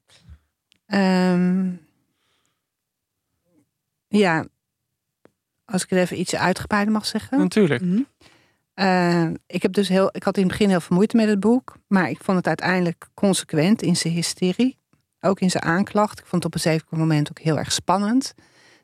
[0.86, 1.70] Ehm,
[4.08, 4.46] ja,
[5.64, 7.38] als ik het even iets uitgebreider mag zeggen.
[7.38, 7.82] Natuurlijk.
[8.74, 11.40] Eh, ik, heb dus heel, ik had in het begin heel veel moeite met het
[11.40, 11.76] boek.
[11.86, 14.78] Maar ik vond het uiteindelijk consequent in zijn hysterie.
[15.20, 16.18] Ook in zijn aanklacht.
[16.18, 18.34] Ik vond het op een zeker moment ook heel erg spannend.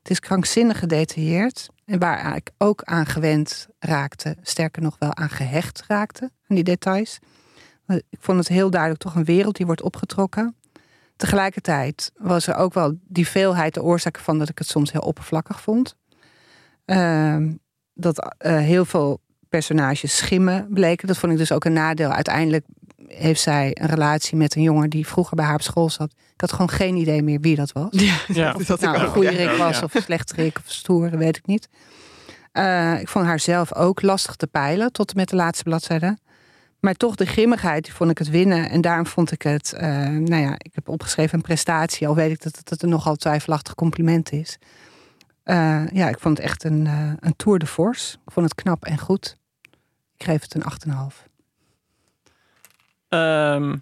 [0.09, 1.69] Het is krankzinnig gedetailleerd.
[1.85, 4.37] En waar ik ook aan gewend raakte.
[4.43, 6.23] Sterker nog wel aan gehecht raakte.
[6.23, 7.19] Aan die details.
[7.87, 10.57] Ik vond het heel duidelijk toch een wereld die wordt opgetrokken.
[11.17, 15.01] Tegelijkertijd was er ook wel die veelheid de oorzaak van dat ik het soms heel
[15.01, 15.97] oppervlakkig vond.
[16.85, 17.53] Ehm,
[17.95, 21.07] dat eh, heel veel personages schimmen bleken.
[21.07, 22.11] Dat vond ik dus ook een nadeel.
[22.11, 22.67] Uiteindelijk
[23.07, 26.15] heeft zij een relatie met een jongen die vroeger bij haar op school zat.
[26.39, 27.89] Ik had gewoon geen idee meer wie dat was.
[27.91, 28.53] Ja, Ja.
[28.67, 29.13] dat nou, ik een ook.
[29.13, 29.29] goede.
[29.29, 29.85] Rick was ja.
[29.85, 31.69] of een slechte Rick of stoere, weet ik niet.
[32.53, 36.19] Eh, ik vond haar zelf ook lastig te peilen tot en met de laatste bladzijde.
[36.81, 38.71] Maar toch de grimmigheid, die vond ik het winnen.
[38.71, 42.09] En daarom vond ik het, eh, nou ja, ik heb opgeschreven een prestatie.
[42.09, 44.59] Al weet ik dat het een nogal twijfelachtig compliment is.
[45.43, 46.87] Eh, ja, ik vond het echt een,
[47.21, 48.17] een tour de force.
[48.27, 49.37] Ik vond het knap en goed.
[50.17, 51.27] Ik geef het een 8,5.
[53.09, 53.77] Ehm,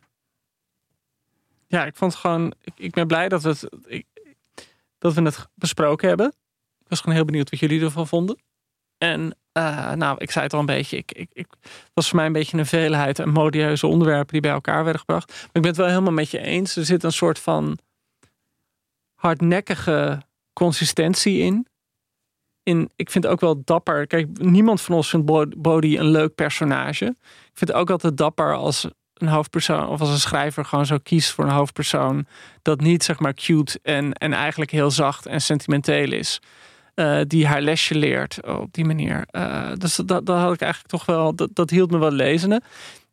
[1.67, 2.55] ja, ik vond het gewoon.
[2.63, 3.69] Ik, ik ben blij dat we het,
[4.99, 6.27] dat we het besproken hebben.
[6.79, 8.39] Ik was gewoon heel benieuwd wat jullie ervan vonden.
[8.99, 10.97] En eh, nou, ik zei het al een beetje.
[10.97, 14.41] Ik, ik, ik, het was voor mij een beetje een veelheid en modieuze onderwerpen die
[14.41, 15.29] bij elkaar werden gebracht.
[15.29, 16.77] Maar ik ben het wel helemaal met je eens.
[16.77, 17.79] Er zit een soort van
[19.15, 21.67] hardnekkige consistentie in.
[22.63, 24.07] in ik vind het ook wel dapper.
[24.07, 27.05] Kijk, niemand van ons vindt Bo- Bodhi een leuk personage.
[27.25, 28.89] Ik vind het ook altijd dapper als
[29.19, 32.27] een hoofdpersoon of als een schrijver gewoon zo kiest voor een hoofdpersoon
[32.63, 36.41] dat niet zeg maar cute en, en eigenlijk heel zacht en sentimenteel is.
[36.95, 39.25] Eh, die haar lesje leert op die manier.
[39.31, 42.61] Eh, dus dat, dat had ik eigenlijk toch wel, dat, dat hield me wel lezende.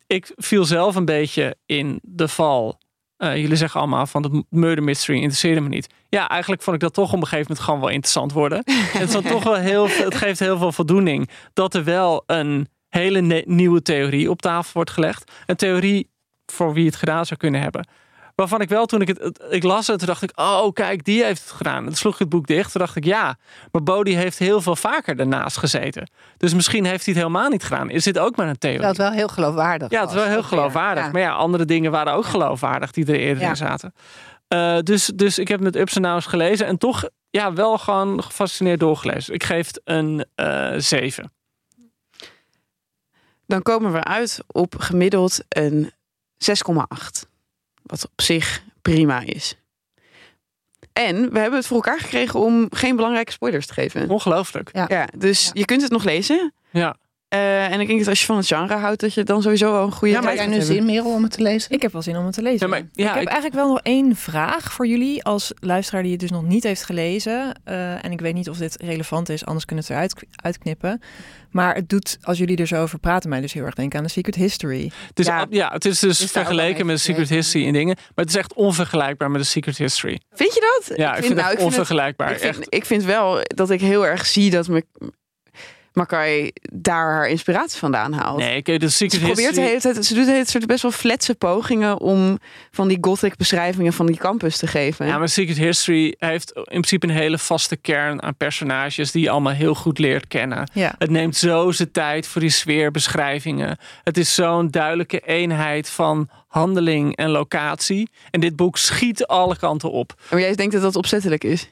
[0.06, 2.78] Ik viel zelf een beetje in de val.
[3.16, 5.86] Eh, jullie zeggen allemaal van het murder mystery interesseerde me niet.
[6.08, 8.62] Ja, eigenlijk vond ik dat toch op een gegeven moment gewoon wel interessant worden.
[8.98, 12.68] het, is toch wel heel, het geeft heel veel voldoening dat er wel een
[13.02, 15.30] hele nieuwe theorie op tafel wordt gelegd.
[15.46, 16.10] Een theorie
[16.46, 17.88] voor wie het gedaan zou kunnen hebben.
[18.34, 21.04] Waarvan ik wel toen ik het, het- ik las het, toen dacht ik, oh kijk,
[21.04, 21.84] die heeft het gedaan.
[21.84, 23.36] Toen sloeg ik het boek dicht, toen dacht ik, ja,
[23.72, 26.10] maar Bodhi heeft heel veel vaker daarnaast gezeten.
[26.36, 27.90] Dus misschien heeft hij het helemaal niet gedaan.
[27.90, 28.80] Is dit ook maar een theorie?
[28.80, 31.04] Dat wel heel geloofwaardig Ja, het is wel heel geloofwaardig.
[31.04, 31.10] Ja.
[31.10, 33.48] Maar ja, andere dingen waren ook geloofwaardig die er eerder Ja.
[33.48, 33.92] in zaten.
[34.48, 36.66] Eh, dus, dus ik heb het met ups en downs gelezen.
[36.66, 39.34] En toch ja, wel gewoon gefascineerd doorgelezen.
[39.34, 41.32] Ik geef het een eh 7.
[43.46, 45.90] Dan komen we uit op gemiddeld een
[46.36, 47.28] 6,8.
[47.82, 49.56] Wat op zich prima is.
[50.92, 54.10] En we hebben het voor elkaar gekregen om geen belangrijke spoilers te geven.
[54.10, 54.70] Ongelooflijk.
[54.72, 54.84] Ja.
[54.88, 55.50] Ja, dus Ja.
[55.54, 56.52] je kunt het nog lezen.
[56.70, 56.96] Ja.
[57.34, 59.72] Eh, en ik denk dat als je van het genre houdt, dat je dan sowieso
[59.72, 61.70] wel een goede Ja, maar tijd jij nu zin, Merel, om het te lezen?
[61.70, 62.58] Ik heb wel zin om het te lezen.
[62.60, 66.02] Ja, maar- ja, ik heb ik- eigenlijk wel nog één vraag voor jullie als luisteraar
[66.02, 67.60] die het dus nog niet heeft gelezen.
[67.64, 71.00] Eh, en ik weet niet of dit relevant is, anders kunnen we het eruit uitknippen.
[71.50, 74.04] Maar het doet, als jullie er zo over praten, mij dus heel erg denken aan
[74.04, 74.90] de Secret History.
[75.08, 75.70] Het is, Ja.
[75.72, 77.94] het is dus Is vergeleken met de Secret History en dingen.
[77.96, 80.20] Maar het is echt onvergelijkbaar met de Secret History.
[80.32, 80.96] Vind je dat?
[80.98, 82.30] Ja, ik vind, nou, het ik vind het- onvergelijkbaar.
[82.30, 82.66] ik, vind, echt.
[82.74, 84.84] ik vind wel dat ik heel erg zie dat me,
[85.94, 88.38] Makai daar haar inspiratie vandaan haalt.
[88.38, 90.90] Nee, kijk, de Ze Secret probeert de hele tijd, ze doet hele tijd best wel
[90.90, 92.38] fletse pogingen om
[92.70, 95.06] van die gothic beschrijvingen van die campus te geven.
[95.06, 99.30] Ja, maar Secret History heeft in principe een hele vaste kern aan personages die je
[99.30, 100.70] allemaal heel goed leert kennen.
[100.72, 100.94] Ja.
[100.98, 103.78] Het neemt zo zijn tijd voor die sfeerbeschrijvingen.
[104.02, 108.08] Het is zo'n duidelijke eenheid van handeling en locatie.
[108.30, 110.14] En dit boek schiet alle kanten op.
[110.30, 111.68] Maar jij denkt dat dat opzettelijk is?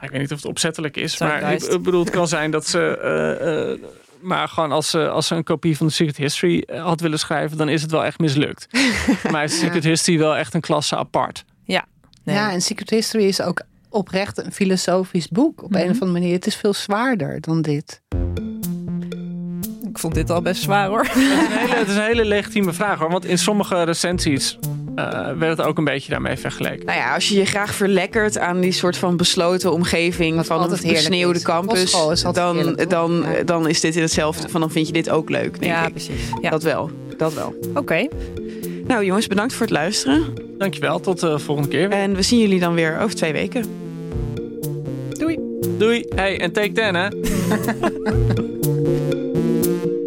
[0.00, 1.72] Ik weet niet of het opzettelijk is, maar ik, juist.
[1.72, 2.78] ik bedoel, het kan zijn dat ze.
[2.98, 3.78] eh, eh,
[4.20, 7.18] maar gewoon als ze, als ze een kopie van de Secret History eh, had willen
[7.18, 8.66] schrijven, dan is het wel echt mislukt.
[9.30, 11.44] maar is Secret History wel echt een klasse apart.
[12.24, 12.36] Nee.
[12.36, 15.62] Ja, en Secret History is ook oprecht een filosofisch boek.
[15.62, 15.80] Op Mhm.
[15.80, 16.32] een of andere manier.
[16.32, 18.02] Het is veel zwaarder dan dit.
[19.88, 21.04] Ik vond dit al best zwaar hoor.
[21.04, 23.10] Het is een hele, het is een hele legitieme vraag hoor.
[23.10, 24.58] Want in sommige recensies
[24.98, 26.86] eh, werd het ook een beetje daarmee vergeleken.
[26.86, 30.62] Nou ja, als je je graag verlekkert aan die soort van besloten omgeving Wat van
[30.62, 31.44] een besneeuwde is.
[31.44, 31.82] campus,
[32.12, 33.24] is dan, heerlijk, dan.
[33.36, 33.42] Ja.
[33.42, 35.90] dan is dit in hetzelfde van dan vind je dit ook leuk, denk Ja, ik.
[35.90, 36.20] precies.
[36.40, 36.50] Ja.
[36.50, 37.54] Dat wel, dat wel.
[37.74, 38.06] Oké.
[38.86, 40.24] Nou jongens, bedankt voor het luisteren.
[40.58, 41.88] Dankjewel, tot de volgende keer.
[41.88, 41.98] weer.
[41.98, 43.64] En we zien jullie dan weer over twee weken.
[45.18, 45.38] Doei.
[45.78, 46.04] Doei.
[46.14, 47.08] Hey, en take 10 hè.